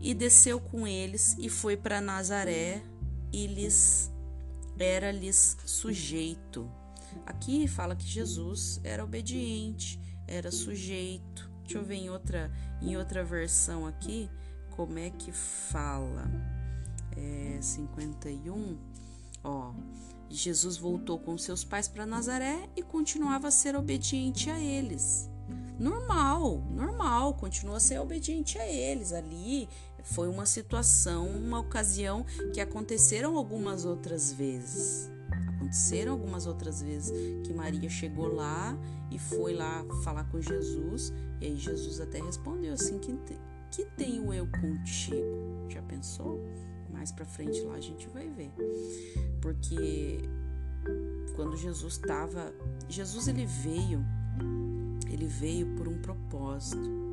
e 0.04 0.12
desceu 0.12 0.61
com 0.61 0.87
eles 0.87 1.35
e 1.38 1.48
foi 1.48 1.78
para 1.78 1.98
Nazaré 1.98 2.83
e 3.33 3.46
lhes 3.46 4.12
era-lhes 4.78 5.57
sujeito. 5.64 6.70
Aqui 7.24 7.66
fala 7.66 7.96
que 7.96 8.07
Jesus 8.07 8.80
era 8.85 9.02
obediente, 9.02 9.98
era 10.26 10.52
sujeito. 10.52 11.50
Deixa 11.64 11.79
eu 11.79 11.85
ver 11.85 11.96
em 11.96 12.11
outra, 12.11 12.50
em 12.81 12.96
outra 12.96 13.24
versão 13.24 13.87
aqui 13.87 14.31
como 14.70 14.98
é 14.98 15.11
que 15.11 15.33
fala. 15.33 16.31
É 17.16 17.59
51. 17.61 18.79
Ó, 19.42 19.72
Jesus 20.29 20.77
voltou 20.77 21.18
com 21.18 21.37
seus 21.38 21.64
pais 21.64 21.88
para 21.88 22.07
Nazaré 22.07 22.68
e 22.77 22.83
continuava 22.83 23.48
a 23.48 23.50
ser 23.50 23.77
obediente 23.77 24.50
a 24.50 24.59
eles. 24.59 25.31
Normal, 25.79 26.59
normal, 26.70 27.35
continua 27.35 27.77
a 27.79 27.81
ser 27.81 27.98
obediente 27.98 28.59
a 28.59 28.66
eles 28.66 29.12
ali. 29.12 29.68
Foi 30.03 30.29
uma 30.29 30.44
situação, 30.44 31.27
uma 31.29 31.61
ocasião 31.61 32.24
que 32.53 32.61
aconteceram 32.61 33.37
algumas 33.37 33.85
outras 33.85 34.33
vezes. 34.33 35.13
Aconteceram 35.74 36.12
algumas 36.12 36.46
outras 36.46 36.80
vezes 36.80 37.12
que 37.42 37.52
Maria 37.52 37.90
chegou 37.90 38.32
lá 38.32 38.78
e 39.10 39.18
foi 39.18 39.54
lá 39.54 39.84
falar 40.04 40.22
com 40.30 40.40
Jesus, 40.40 41.12
e 41.40 41.46
aí 41.46 41.56
Jesus 41.56 42.00
até 42.00 42.22
respondeu 42.22 42.74
assim: 42.74 42.96
Que, 43.00 43.12
que 43.72 43.84
tenho 43.96 44.32
eu 44.32 44.46
contigo? 44.46 45.66
Já 45.68 45.82
pensou? 45.82 46.40
Mais 46.92 47.10
para 47.10 47.24
frente 47.24 47.60
lá 47.62 47.74
a 47.74 47.80
gente 47.80 48.06
vai 48.10 48.28
ver. 48.28 48.52
Porque 49.42 50.20
quando 51.34 51.56
Jesus 51.56 51.94
estava. 51.94 52.54
Jesus 52.88 53.26
ele 53.26 53.44
veio, 53.44 54.00
ele 55.10 55.26
veio 55.26 55.74
por 55.74 55.88
um 55.88 56.00
propósito. 56.00 57.03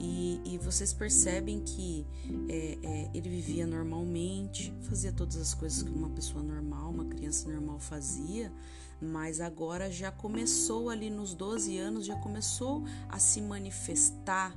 E, 0.00 0.40
e 0.44 0.58
vocês 0.58 0.94
percebem 0.94 1.60
que 1.60 2.06
é, 2.48 2.78
é, 2.82 3.10
ele 3.12 3.28
vivia 3.28 3.66
normalmente, 3.66 4.72
fazia 4.80 5.12
todas 5.12 5.36
as 5.36 5.52
coisas 5.52 5.82
que 5.82 5.90
uma 5.90 6.08
pessoa 6.08 6.42
normal, 6.42 6.90
uma 6.90 7.04
criança 7.04 7.46
normal 7.50 7.78
fazia, 7.78 8.50
mas 9.00 9.42
agora 9.42 9.90
já 9.90 10.10
começou 10.10 10.88
ali 10.88 11.10
nos 11.10 11.34
12 11.34 11.76
anos, 11.76 12.06
já 12.06 12.16
começou 12.16 12.82
a 13.08 13.18
se 13.18 13.42
manifestar 13.42 14.56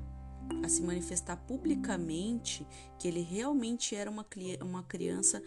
a 0.61 0.67
se 0.67 0.81
manifestar 0.81 1.37
publicamente 1.37 2.67
que 2.99 3.07
ele 3.07 3.21
realmente 3.21 3.95
era 3.95 4.11
uma, 4.11 4.25
uma 4.61 4.83
criança 4.83 5.41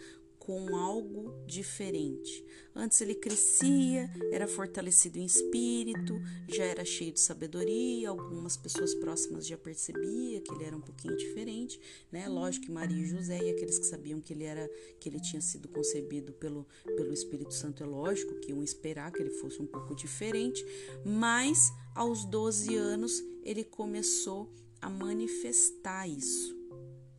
com 0.47 0.77
algo 0.77 1.45
diferente. 1.45 2.41
Antes 2.73 3.01
ele 3.01 3.15
crescia, 3.15 4.09
era 4.31 4.47
fortalecido 4.47 5.19
em 5.19 5.25
espírito, 5.25 6.21
já 6.47 6.63
era 6.63 6.85
cheio 6.85 7.11
de 7.11 7.19
sabedoria, 7.19 8.07
algumas 8.07 8.55
pessoas 8.55 8.95
próximas 8.95 9.45
já 9.45 9.57
percebia 9.57 10.39
que 10.39 10.53
ele 10.53 10.63
era 10.63 10.77
um 10.77 10.79
pouquinho 10.79 11.17
diferente, 11.17 11.77
né? 12.09 12.29
Lógico 12.29 12.67
que 12.67 12.71
Maria 12.71 13.03
e 13.03 13.05
José 13.05 13.37
e 13.43 13.49
aqueles 13.49 13.77
que 13.77 13.87
sabiam 13.87 14.21
que 14.21 14.31
ele 14.31 14.45
era 14.45 14.69
que 15.01 15.09
ele 15.09 15.19
tinha 15.19 15.41
sido 15.41 15.67
concebido 15.67 16.31
pelo 16.31 16.65
pelo 16.95 17.11
Espírito 17.11 17.53
Santo 17.53 17.83
é 17.83 17.85
lógico 17.85 18.39
que 18.39 18.51
iam 18.51 18.63
esperar 18.63 19.11
que 19.11 19.21
ele 19.21 19.31
fosse 19.31 19.61
um 19.61 19.67
pouco 19.67 19.93
diferente, 19.93 20.65
mas 21.05 21.73
aos 21.93 22.23
12 22.23 22.73
anos 22.73 23.21
ele 23.43 23.65
começou 23.65 24.49
a 24.79 24.89
manifestar 24.89 26.07
isso 26.07 26.55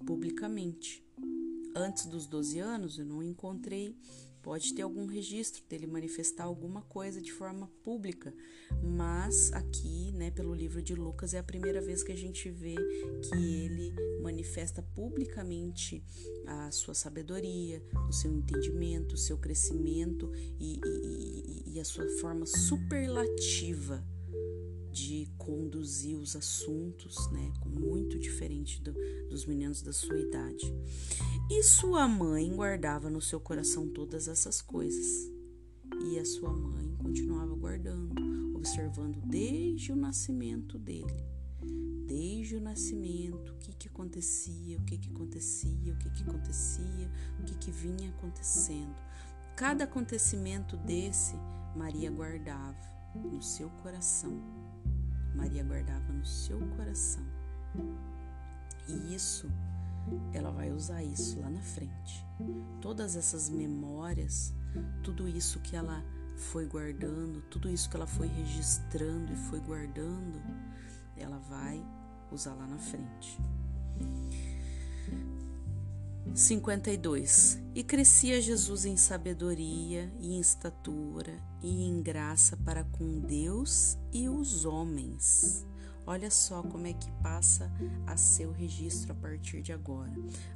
publicamente. 0.06 1.07
Antes 1.78 2.06
dos 2.06 2.26
12 2.26 2.58
anos, 2.58 2.98
eu 2.98 3.04
não 3.04 3.22
encontrei 3.22 3.96
Pode 4.42 4.72
ter 4.72 4.82
algum 4.82 5.06
registro 5.06 5.62
dele 5.68 5.86
manifestar 5.86 6.44
alguma 6.44 6.80
coisa 6.82 7.20
de 7.20 7.32
forma 7.32 7.68
pública, 7.82 8.32
mas 8.82 9.52
aqui, 9.52 10.12
né, 10.12 10.30
pelo 10.30 10.54
livro 10.54 10.80
de 10.80 10.94
Lucas, 10.94 11.34
é 11.34 11.38
a 11.38 11.42
primeira 11.42 11.80
vez 11.80 12.02
que 12.02 12.12
a 12.12 12.16
gente 12.16 12.48
vê 12.48 12.74
que 12.74 13.34
ele 13.36 13.92
manifesta 14.22 14.80
publicamente 14.80 16.02
a 16.46 16.70
sua 16.70 16.94
sabedoria, 16.94 17.82
o 18.08 18.12
seu 18.12 18.32
entendimento, 18.32 19.16
o 19.16 19.18
seu 19.18 19.36
crescimento 19.36 20.32
e, 20.58 20.80
e, 20.82 21.74
e 21.74 21.80
a 21.80 21.84
sua 21.84 22.08
forma 22.20 22.46
superlativa 22.46 24.02
de 24.90 25.28
conduzir 25.36 26.16
os 26.16 26.34
assuntos, 26.34 27.30
né, 27.30 27.52
muito 27.66 28.18
diferente 28.18 28.80
do, 28.82 28.92
dos 29.28 29.44
meninos 29.44 29.82
da 29.82 29.92
sua 29.92 30.18
idade. 30.18 30.72
E 31.50 31.62
sua 31.62 32.06
mãe 32.06 32.54
guardava 32.54 33.08
no 33.08 33.20
seu 33.20 33.40
coração 33.40 33.88
todas 33.88 34.28
essas 34.28 34.60
coisas. 34.60 35.30
E 36.04 36.18
a 36.18 36.24
sua 36.24 36.52
mãe 36.52 36.94
continuava 36.98 37.54
guardando, 37.54 38.56
observando 38.56 39.20
desde 39.22 39.92
o 39.92 39.96
nascimento 39.96 40.78
dele. 40.78 41.24
Desde 42.06 42.56
o 42.56 42.60
nascimento, 42.60 43.52
o 43.52 43.56
que, 43.56 43.72
que 43.72 43.88
acontecia, 43.88 44.78
o 44.78 44.84
que, 44.84 44.98
que 44.98 45.10
acontecia, 45.10 45.92
o 45.92 45.96
que, 45.96 46.10
que 46.10 46.22
acontecia, 46.22 47.10
o 47.40 47.44
que, 47.44 47.54
que 47.56 47.70
vinha 47.70 48.10
acontecendo. 48.10 48.94
Cada 49.56 49.84
acontecimento 49.84 50.76
desse, 50.76 51.34
Maria 51.76 52.10
guardava 52.10 52.78
no 53.14 53.42
seu 53.42 53.68
coração 53.82 54.68
Maria 55.38 55.62
guardava 55.62 56.12
no 56.12 56.26
seu 56.26 56.58
coração. 56.76 57.22
E 58.88 59.14
isso, 59.14 59.48
ela 60.32 60.50
vai 60.50 60.70
usar 60.70 61.02
isso 61.02 61.40
lá 61.40 61.50
na 61.50 61.60
frente. 61.60 62.26
Todas 62.80 63.16
essas 63.16 63.48
memórias, 63.48 64.52
tudo 65.02 65.28
isso 65.28 65.60
que 65.60 65.76
ela 65.76 66.04
foi 66.36 66.66
guardando, 66.66 67.42
tudo 67.50 67.68
isso 67.68 67.90
que 67.90 67.96
ela 67.96 68.06
foi 68.06 68.28
registrando 68.28 69.32
e 69.32 69.36
foi 69.36 69.60
guardando, 69.60 70.40
ela 71.16 71.38
vai 71.38 71.84
usar 72.30 72.54
lá 72.54 72.66
na 72.66 72.78
frente. 72.78 73.38
52. 76.34 77.58
E 77.74 77.82
crescia 77.82 78.40
Jesus 78.40 78.84
em 78.84 78.96
sabedoria 78.96 80.12
e 80.20 80.34
em 80.34 80.40
estatura 80.40 81.32
e 81.62 81.84
em 81.84 82.00
graça 82.02 82.56
para 82.56 82.84
com 82.84 83.20
Deus 83.20 83.98
e 84.12 84.28
os 84.28 84.64
homens. 84.64 85.66
Olha 86.08 86.30
só 86.30 86.62
como 86.62 86.86
é 86.86 86.94
que 86.94 87.10
passa 87.22 87.70
a 88.06 88.16
ser 88.16 88.46
o 88.46 88.50
registro 88.50 89.12
a 89.12 89.14
partir 89.14 89.60
de 89.60 89.74
agora. 89.74 90.10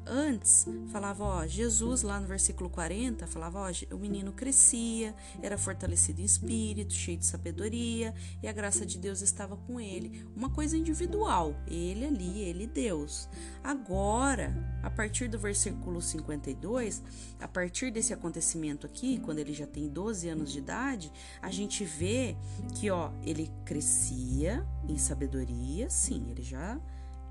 Antes, 0.06 0.66
falava, 0.90 1.24
ó, 1.24 1.46
Jesus 1.46 2.00
lá 2.00 2.18
no 2.18 2.26
versículo 2.26 2.70
40, 2.70 3.26
falava, 3.26 3.60
ó, 3.60 3.94
o 3.94 3.98
menino 3.98 4.32
crescia, 4.32 5.14
era 5.42 5.58
fortalecido 5.58 6.22
em 6.22 6.24
espírito, 6.24 6.94
cheio 6.94 7.18
de 7.18 7.26
sabedoria, 7.26 8.14
e 8.42 8.48
a 8.48 8.52
graça 8.52 8.86
de 8.86 8.96
Deus 8.96 9.20
estava 9.20 9.54
com 9.54 9.78
ele. 9.78 10.26
Uma 10.34 10.48
coisa 10.48 10.74
individual, 10.74 11.54
ele 11.66 12.06
ali, 12.06 12.40
ele 12.40 12.66
Deus. 12.66 13.28
Agora, 13.62 14.54
a 14.82 14.88
partir 14.88 15.28
do 15.28 15.38
versículo 15.38 16.00
52, 16.00 17.02
a 17.38 17.46
partir 17.46 17.90
desse 17.90 18.14
acontecimento 18.14 18.86
aqui, 18.86 19.20
quando 19.20 19.38
ele 19.38 19.52
já 19.52 19.66
tem 19.66 19.86
12 19.86 20.30
anos 20.30 20.50
de 20.50 20.60
idade, 20.60 21.12
a 21.42 21.50
gente 21.50 21.84
vê 21.84 22.38
que, 22.74 22.90
ó, 22.90 23.12
ele 23.22 23.52
crescia 23.66 24.66
em 24.88 24.96
sabedoria, 24.98 25.41
sim, 25.88 26.26
ele 26.30 26.42
já 26.42 26.78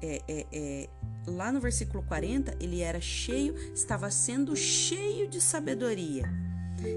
é, 0.01 0.21
é, 0.27 0.47
é, 0.51 0.89
lá 1.27 1.51
no 1.51 1.59
versículo 1.59 2.03
40, 2.03 2.57
ele 2.59 2.81
era 2.81 2.99
cheio, 2.99 3.55
estava 3.73 4.09
sendo 4.09 4.55
cheio 4.55 5.29
de 5.29 5.39
sabedoria. 5.39 6.25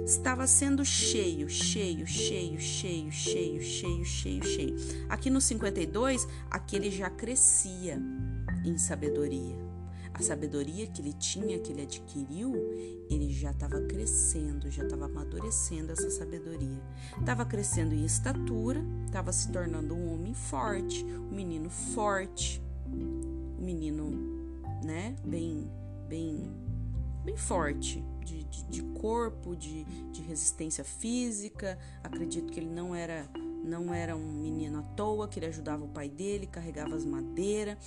Estava 0.07 0.47
sendo 0.47 0.83
cheio, 0.83 1.49
cheio, 1.51 2.07
cheio, 2.07 2.59
cheio, 2.59 3.11
cheio, 3.11 3.63
cheio, 3.63 4.05
cheio, 4.05 4.43
cheio. 4.43 4.77
Aqui 5.11 5.29
no 5.29 5.43
52, 5.43 6.27
aquele 6.51 6.91
já 6.91 7.11
crescia 7.11 8.01
em 8.65 8.79
sabedoria. 8.79 9.74
A 10.15 10.23
sabedoria 10.23 10.87
que 10.87 11.03
ele 11.03 11.13
tinha, 11.13 11.59
que 11.59 11.73
ele 11.73 11.83
adquiriu, 11.83 12.55
ele 13.11 13.33
já 13.33 13.51
estava 13.51 13.81
crescendo, 13.81 14.71
já 14.71 14.85
estava 14.85 15.07
amadurecendo 15.07 15.91
essa 15.91 16.09
sabedoria. 16.09 16.81
Estava 17.19 17.45
crescendo 17.45 17.95
em 17.95 18.05
estatura, 18.05 18.81
estava 19.07 19.33
se 19.33 19.51
tornando 19.51 19.93
um 19.93 20.15
homem 20.15 20.33
forte, 20.33 21.05
um 21.05 21.35
menino 21.35 21.69
forte, 21.69 22.63
um 22.87 23.57
menino, 23.61 24.09
né, 24.85 25.17
bem, 25.25 25.69
bem, 26.09 26.49
bem 27.25 27.37
forte, 27.37 28.01
de, 28.25 28.45
de, 28.45 28.65
de 28.67 28.83
corpo, 29.01 29.57
de, 29.57 29.85
de 30.13 30.23
resistência 30.23 30.85
física. 30.85 31.77
Acredito 32.05 32.53
que 32.53 32.61
ele 32.61 32.71
não 32.71 32.95
era 32.95 33.29
não 33.65 33.95
era 33.95 34.15
um 34.15 34.43
menino 34.43 34.79
à 34.79 34.83
toa, 34.83 35.27
que 35.27 35.39
ele 35.39 35.47
ajudava 35.47 35.85
o 35.85 35.89
pai 35.89 36.09
dele, 36.09 36.47
carregava 36.47 36.95
as 36.95 37.05
madeiras, 37.05 37.79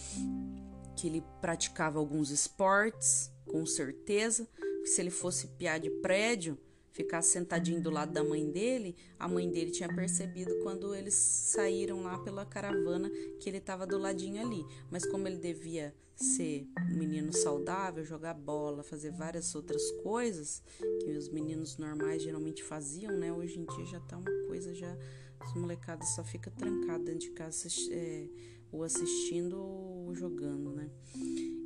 que 0.97 1.07
ele 1.07 1.23
praticava 1.39 1.99
alguns 1.99 2.31
esportes, 2.31 3.31
com 3.45 3.65
certeza, 3.65 4.47
se 4.83 4.99
ele 4.99 5.11
fosse 5.11 5.47
piar 5.47 5.79
de 5.79 5.89
prédio, 5.89 6.57
ficar 6.91 7.21
sentadinho 7.21 7.79
do 7.79 7.91
lado 7.91 8.11
da 8.11 8.23
mãe 8.23 8.49
dele, 8.49 8.95
a 9.19 9.27
mãe 9.27 9.49
dele 9.49 9.69
tinha 9.69 9.87
percebido 9.87 10.51
quando 10.63 10.95
eles 10.95 11.13
saíram 11.13 12.01
lá 12.01 12.17
pela 12.17 12.43
caravana 12.43 13.09
que 13.39 13.47
ele 13.47 13.59
estava 13.59 13.85
do 13.85 13.99
ladinho 13.99 14.41
ali. 14.41 14.65
Mas 14.89 15.05
como 15.05 15.27
ele 15.27 15.37
devia 15.37 15.93
ser 16.15 16.67
um 16.91 16.97
menino 16.97 17.31
saudável, 17.31 18.03
jogar 18.03 18.33
bola, 18.33 18.81
fazer 18.81 19.11
várias 19.11 19.53
outras 19.53 19.91
coisas 20.01 20.63
que 21.03 21.11
os 21.11 21.29
meninos 21.29 21.77
normais 21.77 22.23
geralmente 22.23 22.63
faziam, 22.63 23.15
né? 23.15 23.31
Hoje 23.31 23.59
em 23.59 23.65
dia 23.65 23.85
já 23.85 23.99
tá 23.99 24.17
uma 24.17 24.47
coisa 24.47 24.73
já 24.73 24.97
os 25.45 25.53
molecadas 25.53 26.09
só 26.09 26.23
fica 26.23 26.51
trancado 26.51 27.03
dentro 27.03 27.19
de 27.19 27.31
casa 27.31 27.67
é, 27.91 28.27
ou 28.71 28.83
assistindo 28.83 29.59
ou 29.59 30.13
jogando, 30.15 30.73
né? 30.73 30.89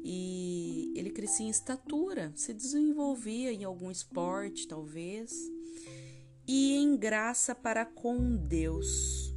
E 0.03 0.93
ele 0.95 1.11
crescia 1.11 1.45
em 1.45 1.49
estatura, 1.49 2.31
se 2.35 2.53
desenvolvia 2.53 3.51
em 3.51 3.63
algum 3.63 3.91
esporte, 3.91 4.67
talvez, 4.67 5.31
e 6.47 6.73
em 6.73 6.97
graça 6.97 7.53
para 7.53 7.85
com 7.85 8.35
Deus. 8.35 9.33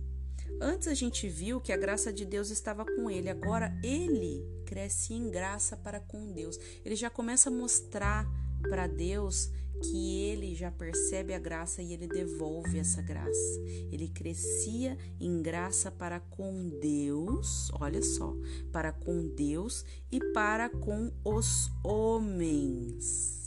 Antes 0.61 0.88
a 0.88 0.94
gente 0.94 1.29
viu 1.29 1.61
que 1.61 1.72
a 1.72 1.77
graça 1.77 2.12
de 2.12 2.24
Deus 2.24 2.50
estava 2.50 2.85
com 2.85 3.11
ele, 3.11 3.29
agora 3.29 3.77
ele 3.83 4.42
cresce 4.64 5.12
em 5.12 5.31
graça 5.31 5.77
para 5.77 6.00
com 6.00 6.33
Deus. 6.33 6.59
Ele 6.85 6.96
já 6.96 7.11
começa 7.11 7.50
a 7.50 7.53
mostrar 7.53 8.27
para 8.62 8.87
Deus 8.87 9.50
que 9.82 10.20
ele 10.20 10.54
já 10.54 10.70
percebe 10.70 11.34
a 11.34 11.38
graça 11.38 11.82
e 11.82 11.92
ele 11.92 12.06
devolve 12.06 12.78
essa 12.78 13.02
graça. 13.02 13.60
Ele 13.90 14.08
crescia 14.08 14.96
em 15.20 15.42
graça 15.42 15.90
para 15.90 16.20
com 16.20 16.78
Deus, 16.80 17.70
olha 17.80 18.02
só, 18.02 18.34
para 18.72 18.92
com 18.92 19.28
Deus 19.28 19.84
e 20.10 20.20
para 20.32 20.68
com 20.68 21.12
os 21.24 21.70
homens. 21.82 23.44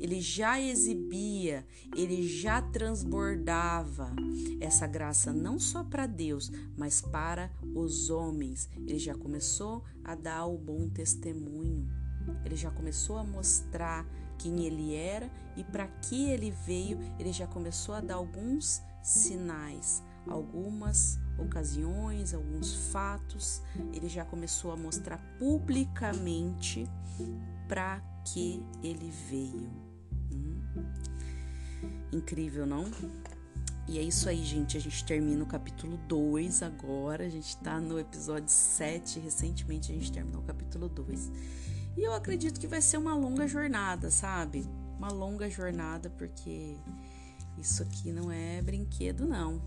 Ele 0.00 0.20
já 0.20 0.60
exibia, 0.60 1.64
ele 1.96 2.26
já 2.26 2.60
transbordava 2.60 4.12
essa 4.60 4.86
graça 4.86 5.32
não 5.32 5.58
só 5.58 5.84
para 5.84 6.06
Deus, 6.06 6.50
mas 6.76 7.00
para 7.00 7.50
os 7.74 8.10
homens. 8.10 8.68
Ele 8.76 8.98
já 8.98 9.14
começou 9.14 9.84
a 10.02 10.14
dar 10.14 10.46
o 10.46 10.58
bom 10.58 10.88
testemunho. 10.88 11.88
Ele 12.44 12.56
já 12.56 12.70
começou 12.70 13.16
a 13.16 13.24
mostrar 13.24 14.06
quem 14.38 14.64
ele 14.64 14.94
era 14.94 15.30
e 15.56 15.64
para 15.64 15.86
que 15.86 16.30
ele 16.30 16.50
veio, 16.50 16.98
ele 17.18 17.32
já 17.32 17.46
começou 17.46 17.94
a 17.94 18.00
dar 18.00 18.14
alguns 18.14 18.82
sinais, 19.02 20.02
algumas 20.28 21.18
ocasiões, 21.38 22.32
alguns 22.32 22.90
fatos, 22.90 23.62
ele 23.92 24.08
já 24.08 24.24
começou 24.24 24.72
a 24.72 24.76
mostrar 24.76 25.18
publicamente 25.38 26.86
para 27.68 28.00
que 28.24 28.62
ele 28.82 29.10
veio. 29.28 29.70
Hum? 30.32 30.62
Incrível, 32.12 32.66
não? 32.66 32.84
E 33.86 33.98
é 33.98 34.02
isso 34.02 34.28
aí, 34.28 34.42
gente. 34.42 34.76
A 34.76 34.80
gente 34.80 35.04
termina 35.04 35.42
o 35.42 35.46
capítulo 35.46 35.98
2 36.08 36.62
agora. 36.62 37.24
A 37.24 37.28
gente 37.28 37.56
tá 37.58 37.78
no 37.78 37.98
episódio 37.98 38.48
7. 38.48 39.20
Recentemente 39.20 39.92
a 39.92 39.94
gente 39.94 40.10
terminou 40.10 40.40
o 40.40 40.44
capítulo 40.44 40.88
2. 40.88 41.30
E 41.96 42.02
eu 42.02 42.12
acredito 42.12 42.58
que 42.58 42.66
vai 42.66 42.80
ser 42.80 42.96
uma 42.96 43.14
longa 43.14 43.46
jornada, 43.46 44.10
sabe? 44.10 44.66
Uma 44.98 45.08
longa 45.08 45.48
jornada, 45.48 46.10
porque 46.10 46.76
isso 47.58 47.82
aqui 47.82 48.12
não 48.12 48.30
é 48.30 48.60
brinquedo, 48.62 49.26
não. 49.26 49.62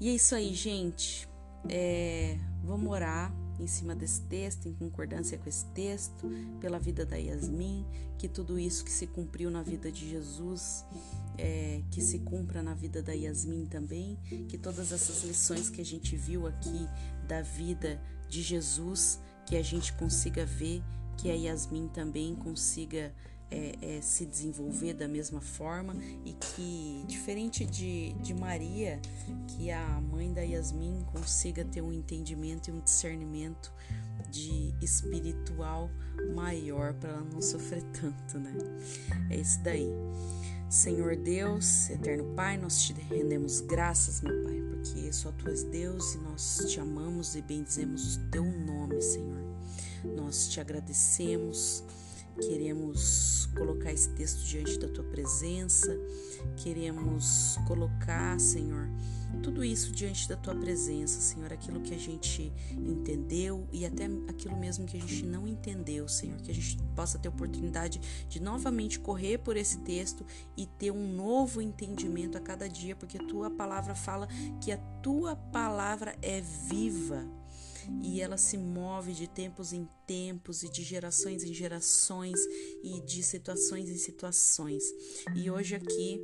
E 0.00 0.08
é 0.08 0.14
isso 0.14 0.34
aí, 0.34 0.54
gente. 0.54 1.28
É, 1.68 2.38
vamos 2.62 2.90
orar 2.90 3.34
em 3.58 3.66
cima 3.66 3.94
desse 3.94 4.20
texto, 4.22 4.68
em 4.68 4.74
concordância 4.74 5.38
com 5.38 5.48
esse 5.48 5.64
texto, 5.66 6.28
pela 6.60 6.78
vida 6.78 7.06
da 7.06 7.16
Yasmin, 7.16 7.86
que 8.18 8.28
tudo 8.28 8.58
isso 8.58 8.84
que 8.84 8.90
se 8.90 9.06
cumpriu 9.06 9.50
na 9.50 9.62
vida 9.62 9.90
de 9.90 10.08
Jesus, 10.10 10.84
é, 11.38 11.82
que 11.90 12.00
se 12.00 12.18
cumpra 12.20 12.62
na 12.62 12.74
vida 12.74 13.02
da 13.02 13.12
Yasmin 13.12 13.66
também, 13.66 14.18
que 14.48 14.58
todas 14.58 14.92
essas 14.92 15.22
lições 15.24 15.70
que 15.70 15.80
a 15.80 15.84
gente 15.84 16.16
viu 16.16 16.46
aqui 16.46 16.88
da 17.26 17.42
vida 17.42 18.00
de 18.28 18.42
Jesus 18.42 19.20
que 19.46 19.56
a 19.56 19.62
gente 19.62 19.92
consiga 19.94 20.44
ver 20.44 20.82
que 21.16 21.30
a 21.30 21.34
Yasmin 21.34 21.88
também 21.88 22.34
consiga 22.34 23.12
é, 23.50 23.74
é, 23.80 24.00
se 24.00 24.26
desenvolver 24.26 24.94
da 24.94 25.06
mesma 25.06 25.40
forma 25.40 25.94
e 26.24 26.32
que, 26.32 27.04
diferente 27.06 27.64
de, 27.64 28.12
de 28.14 28.34
Maria, 28.34 29.00
que 29.46 29.70
a 29.70 30.00
mãe 30.00 30.32
da 30.32 30.42
Yasmin 30.42 31.04
consiga 31.12 31.64
ter 31.64 31.80
um 31.80 31.92
entendimento 31.92 32.68
e 32.68 32.72
um 32.72 32.80
discernimento 32.80 33.72
de 34.30 34.74
espiritual 34.82 35.88
maior 36.34 36.94
para 36.94 37.10
ela 37.10 37.26
não 37.32 37.40
sofrer 37.40 37.82
tanto, 37.92 38.38
né? 38.38 38.52
É 39.30 39.36
isso 39.36 39.62
daí. 39.62 39.88
Senhor 40.74 41.14
Deus, 41.14 41.88
eterno 41.88 42.34
Pai, 42.34 42.58
nós 42.58 42.82
te 42.82 42.92
rendemos 42.94 43.60
graças, 43.60 44.20
meu 44.20 44.42
Pai, 44.42 44.60
porque 44.60 45.12
só 45.12 45.30
tu 45.30 45.48
és 45.48 45.62
Deus 45.62 46.16
e 46.16 46.18
nós 46.18 46.64
te 46.68 46.80
amamos 46.80 47.36
e 47.36 47.42
bendizemos 47.42 48.16
o 48.16 48.20
teu 48.28 48.44
nome, 48.44 49.00
Senhor. 49.00 49.38
Nós 50.04 50.48
te 50.48 50.60
agradecemos 50.60 51.84
Queremos 52.40 53.48
colocar 53.56 53.92
esse 53.92 54.08
texto 54.10 54.44
diante 54.44 54.76
da 54.78 54.88
tua 54.88 55.04
presença, 55.04 55.96
queremos 56.56 57.56
colocar, 57.66 58.38
Senhor, 58.40 58.88
tudo 59.42 59.64
isso 59.64 59.92
diante 59.92 60.28
da 60.28 60.36
tua 60.36 60.54
presença, 60.54 61.20
Senhor, 61.20 61.52
aquilo 61.52 61.80
que 61.80 61.94
a 61.94 61.98
gente 61.98 62.52
entendeu 62.72 63.66
e 63.72 63.84
até 63.84 64.06
aquilo 64.28 64.56
mesmo 64.56 64.86
que 64.86 64.96
a 64.96 65.00
gente 65.00 65.24
não 65.24 65.46
entendeu, 65.46 66.08
Senhor, 66.08 66.40
que 66.40 66.50
a 66.50 66.54
gente 66.54 66.76
possa 66.94 67.18
ter 67.18 67.28
oportunidade 67.28 68.00
de 68.28 68.40
novamente 68.40 68.98
correr 68.98 69.38
por 69.38 69.56
esse 69.56 69.78
texto 69.78 70.24
e 70.56 70.66
ter 70.66 70.90
um 70.90 71.14
novo 71.14 71.60
entendimento 71.60 72.36
a 72.36 72.40
cada 72.40 72.68
dia, 72.68 72.96
porque 72.96 73.18
tua 73.18 73.50
palavra 73.50 73.94
fala 73.94 74.28
que 74.60 74.72
a 74.72 74.78
tua 75.02 75.36
palavra 75.36 76.16
é 76.22 76.40
viva 76.40 77.26
e 78.02 78.20
ela 78.20 78.36
se 78.36 78.56
move 78.56 79.12
de 79.12 79.26
tempos 79.26 79.72
em 79.72 79.88
tempos 80.06 80.62
e 80.62 80.70
de 80.70 80.82
gerações 80.82 81.44
em 81.44 81.52
gerações 81.52 82.38
e 82.82 83.00
de 83.02 83.22
situações 83.22 83.88
em 83.88 83.96
situações. 83.96 84.84
E 85.34 85.50
hoje 85.50 85.74
aqui 85.74 86.20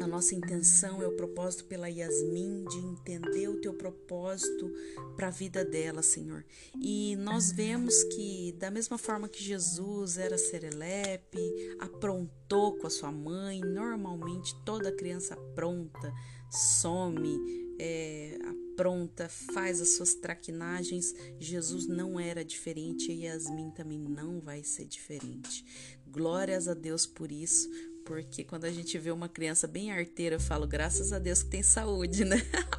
a 0.00 0.06
nossa 0.06 0.34
intenção 0.34 1.02
é 1.02 1.06
o 1.06 1.16
propósito 1.16 1.64
pela 1.64 1.88
Yasmin 1.88 2.64
de 2.64 2.78
entender 2.78 3.48
o 3.48 3.60
teu 3.60 3.74
propósito 3.74 4.70
para 5.16 5.28
a 5.28 5.30
vida 5.30 5.64
dela, 5.64 6.02
Senhor. 6.02 6.44
E 6.80 7.16
nós 7.16 7.50
vemos 7.50 8.04
que, 8.04 8.52
da 8.58 8.70
mesma 8.70 8.98
forma 8.98 9.28
que 9.28 9.42
Jesus 9.42 10.18
era 10.18 10.36
serelepe, 10.36 11.40
aprontou 11.78 12.76
com 12.76 12.86
a 12.86 12.90
sua 12.90 13.10
mãe, 13.10 13.60
normalmente 13.60 14.54
toda 14.64 14.92
criança 14.92 15.34
apronta, 15.34 16.12
some, 16.50 17.74
é, 17.78 18.38
pronta, 18.76 19.28
faz 19.28 19.80
as 19.80 19.96
suas 19.96 20.14
traquinagens. 20.14 21.14
Jesus 21.40 21.86
não 21.86 22.20
era 22.20 22.44
diferente 22.44 23.10
e 23.10 23.24
Yasmin 23.24 23.70
também 23.70 23.98
não 23.98 24.40
vai 24.40 24.62
ser 24.62 24.86
diferente. 24.86 25.64
Glórias 26.06 26.68
a 26.68 26.74
Deus 26.74 27.06
por 27.06 27.32
isso, 27.32 27.68
porque 28.06 28.44
quando 28.44 28.64
a 28.64 28.70
gente 28.70 28.96
vê 28.96 29.10
uma 29.10 29.28
criança 29.28 29.66
bem 29.66 29.90
arteira, 29.90 30.36
eu 30.36 30.40
falo, 30.40 30.66
graças 30.66 31.12
a 31.12 31.18
Deus 31.18 31.42
que 31.42 31.50
tem 31.50 31.62
saúde, 31.62 32.24
né? 32.24 32.36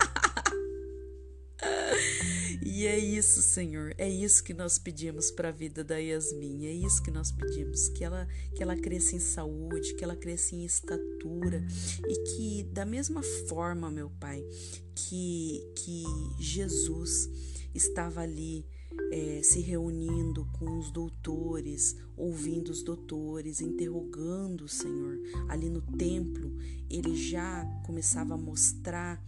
E 2.64 2.86
é 2.86 2.96
isso, 2.96 3.42
Senhor, 3.42 3.96
é 3.98 4.08
isso 4.08 4.44
que 4.44 4.54
nós 4.54 4.78
pedimos 4.78 5.32
para 5.32 5.50
a 5.50 5.52
vida 5.52 5.84
da 5.84 5.98
Yasmin, 5.98 6.68
é 6.68 6.72
isso 6.72 7.02
que 7.02 7.10
nós 7.10 7.32
pedimos, 7.32 7.90
que 7.90 8.04
ela 8.04 8.28
que 8.56 8.62
ela 8.62 8.76
cresça 8.76 9.16
em 9.16 9.20
saúde, 9.20 9.96
que 9.96 10.04
ela 10.04 10.16
cresça 10.16 10.54
em 10.54 10.64
estatura. 10.64 11.66
E 12.08 12.24
que 12.24 12.64
da 12.66 12.86
mesma 12.86 13.24
forma, 13.50 13.90
meu 13.90 14.12
Pai, 14.20 14.46
que 14.94 15.74
que 15.76 16.04
Jesus 16.38 17.28
estava 17.74 18.22
ali 18.22 18.64
é, 19.12 19.42
se 19.44 19.62
reunindo 19.62 20.46
com 20.54 20.78
os 20.78 20.92
doutores, 20.92 21.96
ouvindo 22.16 22.70
os 22.70 22.84
doutores, 22.84 23.62
interrogando 23.62 24.66
o 24.66 24.70
Senhor. 24.70 25.20
Ali 25.48 25.70
no 25.70 25.82
templo, 25.82 26.58
ele 26.90 27.16
já 27.16 27.66
começava 27.86 28.34
a 28.34 28.38
mostrar 28.38 29.24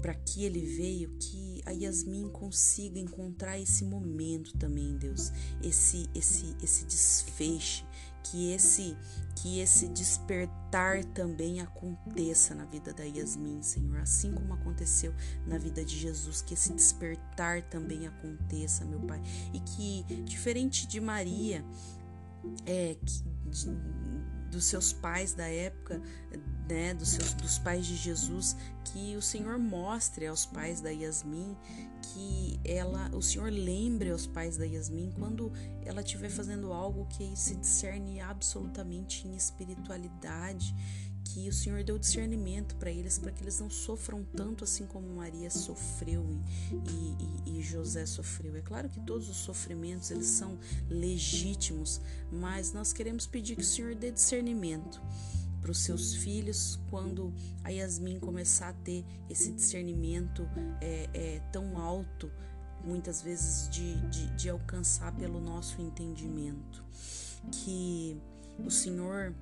para 0.00 0.14
que 0.14 0.44
ele 0.44 0.64
veio 0.64 1.10
que 1.18 1.60
a 1.66 1.72
Yasmin 1.72 2.28
consiga 2.28 2.98
encontrar 2.98 3.58
esse 3.58 3.84
momento 3.84 4.56
também, 4.56 4.96
Deus, 4.96 5.30
esse 5.62 6.08
esse 6.14 6.56
esse 6.62 6.84
desfeche, 6.86 7.84
que 8.22 8.52
esse 8.52 8.96
que 9.36 9.58
esse 9.58 9.88
despertar 9.88 11.02
também 11.02 11.60
aconteça 11.60 12.54
na 12.54 12.66
vida 12.66 12.92
da 12.92 13.04
Yasmin, 13.04 13.62
Senhor, 13.62 13.98
assim 13.98 14.34
como 14.34 14.52
aconteceu 14.52 15.14
na 15.46 15.56
vida 15.56 15.82
de 15.82 15.96
Jesus, 15.98 16.42
que 16.42 16.52
esse 16.52 16.74
despertar 16.74 17.62
também 17.62 18.06
aconteça, 18.06 18.84
meu 18.84 19.00
Pai, 19.00 19.22
e 19.54 19.60
que 19.60 20.02
diferente 20.24 20.86
de 20.86 21.00
Maria, 21.00 21.64
é 22.66 22.96
que, 23.06 23.22
de, 23.48 23.70
dos 24.50 24.64
seus 24.64 24.92
pais 24.92 25.32
da 25.34 25.46
época, 25.46 26.00
né, 26.68 26.94
dos, 26.94 27.10
seus, 27.10 27.32
dos 27.34 27.58
pais 27.58 27.86
de 27.86 27.96
Jesus, 27.96 28.56
que 28.84 29.16
o 29.16 29.22
Senhor 29.22 29.58
mostre 29.58 30.26
aos 30.26 30.46
pais 30.46 30.80
da 30.80 30.90
Yasmin 30.90 31.56
que 32.02 32.58
ela, 32.64 33.10
o 33.14 33.22
Senhor 33.22 33.50
lembre 33.50 34.10
aos 34.10 34.26
pais 34.26 34.56
da 34.56 34.64
Yasmin 34.64 35.12
quando 35.18 35.52
ela 35.84 36.00
estiver 36.00 36.30
fazendo 36.30 36.72
algo 36.72 37.06
que 37.06 37.36
se 37.36 37.54
discerne 37.54 38.20
absolutamente 38.20 39.28
em 39.28 39.36
espiritualidade, 39.36 40.74
que 41.32 41.48
o 41.48 41.52
Senhor 41.52 41.84
deu 41.84 41.96
discernimento 41.96 42.74
para 42.74 42.90
eles, 42.90 43.16
para 43.16 43.30
que 43.30 43.42
eles 43.42 43.60
não 43.60 43.70
sofram 43.70 44.24
tanto 44.36 44.64
assim 44.64 44.84
como 44.84 45.06
Maria 45.14 45.48
sofreu 45.48 46.24
e, 46.72 47.50
e, 47.52 47.58
e, 47.58 47.62
José 47.62 48.04
sofreu. 48.04 48.56
É 48.56 48.60
claro 48.60 48.88
que 48.88 48.98
todos 49.00 49.28
os 49.28 49.36
sofrimentos 49.36 50.10
eles 50.10 50.26
são 50.26 50.58
legítimos, 50.88 52.00
mas 52.32 52.72
nós 52.72 52.92
queremos 52.92 53.26
pedir 53.26 53.54
que 53.54 53.62
o 53.62 53.64
Senhor 53.64 53.94
dê 53.94 54.10
discernimento 54.10 55.00
para 55.60 55.70
os 55.70 55.78
seus 55.78 56.14
filhos 56.14 56.80
quando 56.90 57.32
a 57.62 57.68
Yasmin 57.70 58.18
começar 58.18 58.70
a 58.70 58.72
ter 58.72 59.04
esse 59.28 59.52
discernimento 59.52 60.48
é, 60.80 61.08
é, 61.14 61.40
tão 61.52 61.78
alto, 61.78 62.30
muitas 62.84 63.22
vezes 63.22 63.68
de, 63.68 63.94
de, 64.08 64.26
de 64.36 64.48
alcançar 64.48 65.14
pelo 65.14 65.38
nosso 65.38 65.80
entendimento. 65.80 66.82
Que 67.52 68.20
o 68.58 68.70
Senhor 68.70 69.34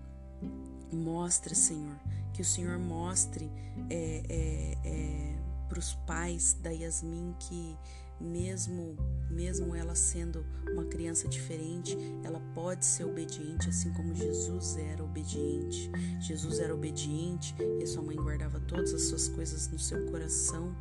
mostre, 0.97 1.55
Senhor, 1.55 1.97
que 2.33 2.43
o 2.43 2.45
Senhor 2.45 2.79
mostre 2.79 3.51
é, 3.91 4.23
é, 4.29 4.89
é, 4.89 5.37
para 5.69 5.79
os 5.79 5.95
pais 6.07 6.57
da 6.63 6.71
Yasmin 6.71 7.35
que 7.39 7.77
mesmo 8.21 8.97
mesmo 9.31 9.75
ela 9.75 9.95
sendo 9.95 10.45
uma 10.73 10.85
criança 10.85 11.29
diferente, 11.29 11.97
ela 12.25 12.41
pode 12.55 12.85
ser 12.85 13.05
obediente, 13.05 13.69
assim 13.69 13.93
como 13.93 14.15
Jesus 14.15 14.77
era 14.77 15.05
obediente. 15.05 15.91
Jesus 16.21 16.59
era 16.59 16.75
obediente 16.75 17.55
e 17.81 17.87
sua 17.87 18.03
mãe 18.03 18.17
guardava 18.17 18.59
todas 18.61 18.93
as 18.93 19.03
suas 19.03 19.29
coisas 19.29 19.69
no 19.69 19.79
seu 19.79 20.07
coração. 20.07 20.75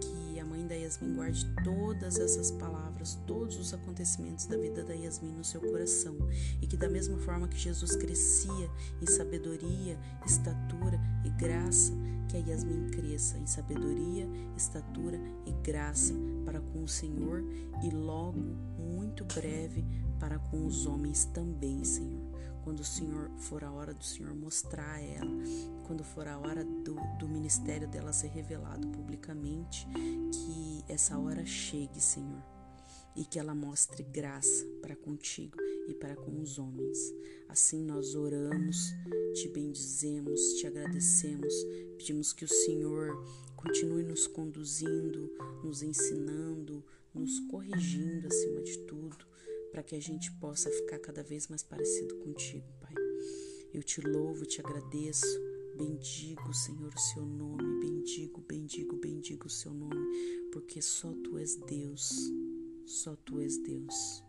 Que 0.00 0.38
a 0.38 0.44
mãe 0.44 0.66
da 0.66 0.74
Yasmin 0.74 1.14
guarde 1.14 1.46
todas 1.64 2.18
essas 2.18 2.50
palavras, 2.50 3.18
todos 3.26 3.58
os 3.58 3.72
acontecimentos 3.72 4.46
da 4.46 4.56
vida 4.56 4.84
da 4.84 4.94
Yasmin 4.94 5.32
no 5.32 5.44
seu 5.44 5.60
coração. 5.60 6.16
E 6.60 6.66
que, 6.66 6.76
da 6.76 6.88
mesma 6.88 7.18
forma 7.18 7.48
que 7.48 7.58
Jesus 7.58 7.96
crescia 7.96 8.70
em 9.00 9.06
sabedoria, 9.06 9.98
estatura 10.26 11.00
e 11.24 11.30
graça, 11.30 11.92
que 12.28 12.36
a 12.36 12.40
Yasmin 12.40 12.90
cresça 12.90 13.38
em 13.38 13.46
sabedoria, 13.46 14.28
estatura 14.56 15.18
e 15.46 15.52
graça 15.62 16.14
para 16.44 16.60
com 16.60 16.84
o 16.84 16.88
Senhor 16.88 17.44
e 17.82 17.90
logo, 17.90 18.38
muito 18.78 19.24
breve, 19.24 19.84
para 20.18 20.38
com 20.38 20.66
os 20.66 20.86
homens 20.86 21.24
também, 21.26 21.84
Senhor. 21.84 22.22
Quando 22.62 22.80
o 22.80 22.84
Senhor 22.84 23.30
for 23.36 23.62
a 23.62 23.70
hora 23.70 23.92
do 23.92 24.02
Senhor 24.02 24.34
mostrar 24.34 24.94
a 24.94 25.00
ela, 25.00 25.30
quando 25.86 26.02
for 26.02 26.26
a 26.26 26.38
hora 26.38 26.64
do, 26.64 26.96
do 27.18 27.28
ministério 27.28 27.86
dela 27.86 28.12
ser 28.12 28.28
revelado 28.28 28.88
publicamente, 28.88 29.86
que 30.32 30.84
essa 30.88 31.18
hora 31.18 31.44
chegue, 31.44 32.00
Senhor, 32.00 32.42
e 33.14 33.24
que 33.24 33.38
ela 33.38 33.54
mostre 33.54 34.02
graça 34.02 34.64
para 34.80 34.96
contigo 34.96 35.58
e 35.88 35.94
para 35.94 36.16
com 36.16 36.40
os 36.40 36.58
homens. 36.58 36.98
Assim 37.48 37.82
nós 37.82 38.14
oramos, 38.14 38.94
te 39.34 39.48
bendizemos, 39.48 40.40
te 40.54 40.66
agradecemos, 40.66 41.54
pedimos 41.98 42.32
que 42.32 42.44
o 42.44 42.48
Senhor 42.48 43.22
continue 43.64 44.02
nos 44.02 44.26
conduzindo, 44.26 45.32
nos 45.62 45.82
ensinando, 45.82 46.84
nos 47.14 47.40
corrigindo 47.48 48.26
acima 48.26 48.60
de 48.60 48.78
tudo, 48.80 49.26
para 49.70 49.82
que 49.82 49.96
a 49.96 50.00
gente 50.00 50.30
possa 50.32 50.70
ficar 50.70 50.98
cada 50.98 51.22
vez 51.22 51.48
mais 51.48 51.62
parecido 51.62 52.14
contigo, 52.16 52.66
Pai. 52.78 52.92
Eu 53.72 53.82
te 53.82 54.02
louvo, 54.02 54.44
te 54.44 54.60
agradeço, 54.60 55.26
bendigo, 55.78 56.52
Senhor, 56.52 56.92
o 56.94 57.00
seu 57.00 57.24
nome, 57.24 57.80
bendigo, 57.80 58.42
bendigo, 58.42 58.96
bendigo 58.96 59.46
o 59.46 59.50
seu 59.50 59.72
nome, 59.72 60.50
porque 60.52 60.82
só 60.82 61.10
tu 61.24 61.38
és 61.38 61.56
Deus, 61.56 62.12
só 62.84 63.16
tu 63.16 63.40
és 63.40 63.56
Deus. 63.56 64.22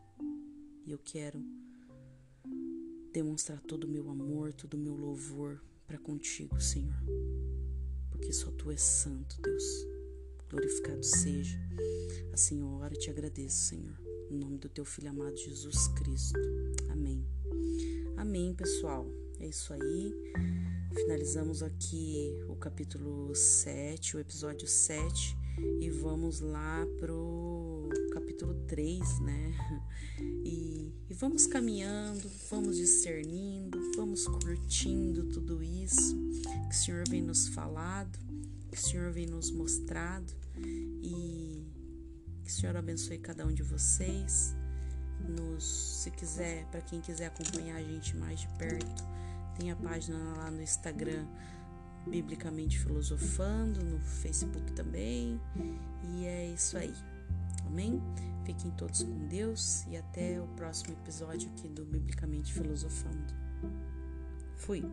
E 0.85 0.91
eu 0.91 0.99
quero 1.03 1.43
demonstrar 3.11 3.59
todo 3.61 3.83
o 3.83 3.89
meu 3.89 4.09
amor, 4.09 4.53
todo 4.53 4.75
o 4.75 4.79
meu 4.79 4.95
louvor 4.95 5.61
para 5.85 5.97
contigo, 5.97 6.59
Senhor. 6.61 6.95
Porque 8.15 8.31
só 8.31 8.49
tu 8.51 8.71
és 8.71 8.81
santo, 8.81 9.41
Deus. 9.41 9.63
glorificado 10.49 11.03
seja. 11.03 11.59
Assim 12.31 12.61
eu 12.61 12.67
oro 12.67 12.93
e 12.93 12.97
te 12.97 13.09
agradeço, 13.09 13.67
Senhor. 13.67 13.99
Em 14.31 14.37
nome 14.37 14.57
do 14.57 14.69
teu 14.69 14.85
filho 14.85 15.09
amado 15.09 15.35
Jesus 15.35 15.89
Cristo. 15.89 16.39
Amém. 16.89 17.25
Amém, 18.15 18.53
pessoal. 18.53 19.05
É 19.39 19.47
isso 19.47 19.73
aí. 19.73 20.13
Finalizamos 20.93 21.61
aqui 21.61 22.39
o 22.47 22.55
capítulo 22.55 23.35
7, 23.35 24.15
o 24.15 24.19
episódio 24.21 24.65
7, 24.65 25.37
e 25.81 25.89
vamos 25.89 26.39
lá 26.39 26.87
pro 26.97 27.89
capítulo 28.13 28.53
3, 28.65 29.19
né? 29.19 29.53
E, 30.45 30.74
vamos 31.17 31.47
caminhando, 31.47 32.29
vamos 32.49 32.75
discernindo, 32.75 33.79
vamos 33.95 34.27
curtindo 34.27 35.23
tudo 35.29 35.63
isso 35.63 36.15
que 36.69 36.75
o 36.75 36.77
Senhor 36.77 37.07
vem 37.07 37.21
nos 37.21 37.47
falado, 37.47 38.19
que 38.69 38.77
o 38.77 38.81
Senhor 38.81 39.11
vem 39.11 39.25
nos 39.25 39.49
mostrado 39.49 40.33
e 41.01 41.65
que 42.43 42.49
o 42.49 42.53
Senhor 42.53 42.75
abençoe 42.75 43.17
cada 43.17 43.45
um 43.45 43.53
de 43.53 43.63
vocês. 43.63 44.53
Nos, 45.27 45.63
se 46.03 46.11
quiser, 46.11 46.65
para 46.65 46.81
quem 46.81 46.99
quiser 46.99 47.27
acompanhar 47.27 47.77
a 47.77 47.83
gente 47.83 48.15
mais 48.17 48.41
de 48.41 48.47
perto, 48.57 49.03
tem 49.57 49.71
a 49.71 49.75
página 49.75 50.17
lá 50.35 50.51
no 50.51 50.61
Instagram 50.61 51.25
Biblicamente 52.05 52.77
Filosofando, 52.77 53.83
no 53.83 53.99
Facebook 53.99 54.73
também. 54.73 55.39
E 56.03 56.25
é 56.25 56.47
isso 56.53 56.77
aí. 56.77 56.93
Amém? 57.67 58.01
Fiquem 58.45 58.71
todos 58.71 59.03
com 59.03 59.27
Deus 59.27 59.85
e 59.87 59.97
até 59.97 60.39
o 60.39 60.47
próximo 60.55 60.93
episódio 60.93 61.49
aqui 61.51 61.67
do 61.67 61.83
Biblicamente 61.85 62.53
Filosofando. 62.53 63.33
Fui. 64.55 64.83